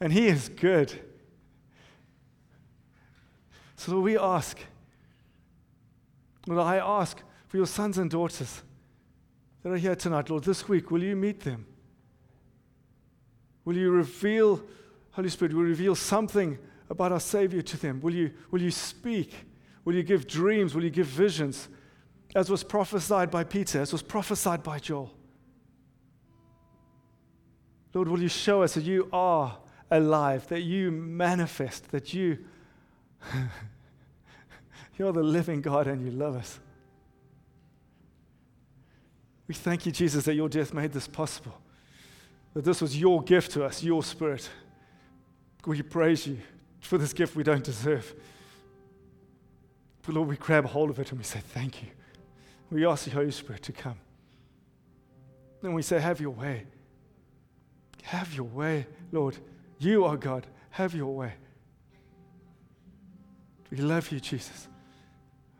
And 0.00 0.12
He 0.12 0.28
is 0.28 0.48
good. 0.48 0.92
So 3.76 4.00
we 4.00 4.16
ask 4.16 4.58
Lord, 6.46 6.60
I 6.60 6.76
ask 6.78 7.22
for 7.46 7.56
your 7.56 7.66
sons 7.66 7.98
and 7.98 8.10
daughters 8.10 8.62
that 9.62 9.70
are 9.70 9.76
here 9.76 9.94
tonight, 9.94 10.28
Lord, 10.30 10.44
this 10.44 10.68
week, 10.68 10.90
will 10.90 11.02
you 11.02 11.14
meet 11.14 11.40
them? 11.40 11.66
Will 13.64 13.76
you 13.76 13.90
reveal, 13.90 14.62
Holy 15.12 15.28
Spirit, 15.28 15.54
will 15.54 15.62
you 15.62 15.68
reveal 15.68 15.94
something 15.94 16.58
about 16.90 17.12
our 17.12 17.20
Savior 17.20 17.62
to 17.62 17.76
them? 17.76 18.00
Will 18.00 18.14
you, 18.14 18.32
will 18.50 18.60
you 18.60 18.72
speak? 18.72 19.32
Will 19.84 19.94
you 19.94 20.02
give 20.02 20.26
dreams? 20.26 20.74
Will 20.74 20.82
you 20.82 20.90
give 20.90 21.06
visions? 21.06 21.68
As 22.34 22.50
was 22.50 22.64
prophesied 22.64 23.30
by 23.30 23.44
Peter, 23.44 23.80
as 23.80 23.92
was 23.92 24.02
prophesied 24.02 24.62
by 24.62 24.78
Joel. 24.78 25.12
Lord, 27.94 28.08
will 28.08 28.22
you 28.22 28.28
show 28.28 28.62
us 28.62 28.74
that 28.74 28.84
you 28.84 29.08
are 29.12 29.58
alive, 29.90 30.48
that 30.48 30.62
you 30.62 30.90
manifest, 30.90 31.90
that 31.92 32.14
you 32.14 32.38
You're 34.98 35.12
the 35.12 35.22
living 35.22 35.60
God 35.60 35.86
and 35.86 36.04
you 36.04 36.10
love 36.10 36.36
us. 36.36 36.58
We 39.48 39.54
thank 39.54 39.86
you, 39.86 39.92
Jesus, 39.92 40.24
that 40.24 40.34
your 40.34 40.48
death 40.48 40.72
made 40.72 40.92
this 40.92 41.08
possible. 41.08 41.58
That 42.54 42.64
this 42.64 42.80
was 42.80 42.98
your 42.98 43.22
gift 43.22 43.52
to 43.52 43.64
us, 43.64 43.82
your 43.82 44.02
spirit. 44.02 44.48
We 45.66 45.82
praise 45.82 46.26
you 46.26 46.38
for 46.80 46.98
this 46.98 47.12
gift 47.12 47.36
we 47.36 47.42
don't 47.42 47.64
deserve. 47.64 48.14
But 50.02 50.14
Lord, 50.14 50.28
we 50.28 50.36
grab 50.36 50.66
hold 50.66 50.90
of 50.90 50.98
it 50.98 51.10
and 51.10 51.18
we 51.18 51.24
say, 51.24 51.40
Thank 51.40 51.82
you. 51.82 51.88
We 52.70 52.86
ask 52.86 53.04
the 53.04 53.10
Holy 53.10 53.30
Spirit 53.30 53.62
to 53.62 53.72
come. 53.72 53.96
And 55.62 55.74
we 55.74 55.82
say, 55.82 56.00
Have 56.00 56.20
your 56.20 56.30
way. 56.30 56.64
Have 58.02 58.34
your 58.34 58.44
way, 58.46 58.86
Lord. 59.12 59.36
You 59.78 60.04
are 60.04 60.16
God. 60.16 60.46
Have 60.70 60.94
your 60.94 61.14
way. 61.14 61.34
We 63.70 63.78
love 63.78 64.10
you, 64.10 64.20
Jesus. 64.20 64.68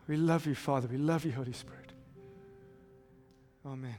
We 0.07 0.17
love 0.17 0.45
you, 0.45 0.55
Father. 0.55 0.87
We 0.87 0.97
love 0.97 1.25
you, 1.25 1.31
Holy 1.31 1.53
Spirit. 1.53 1.93
Amen. 3.65 3.95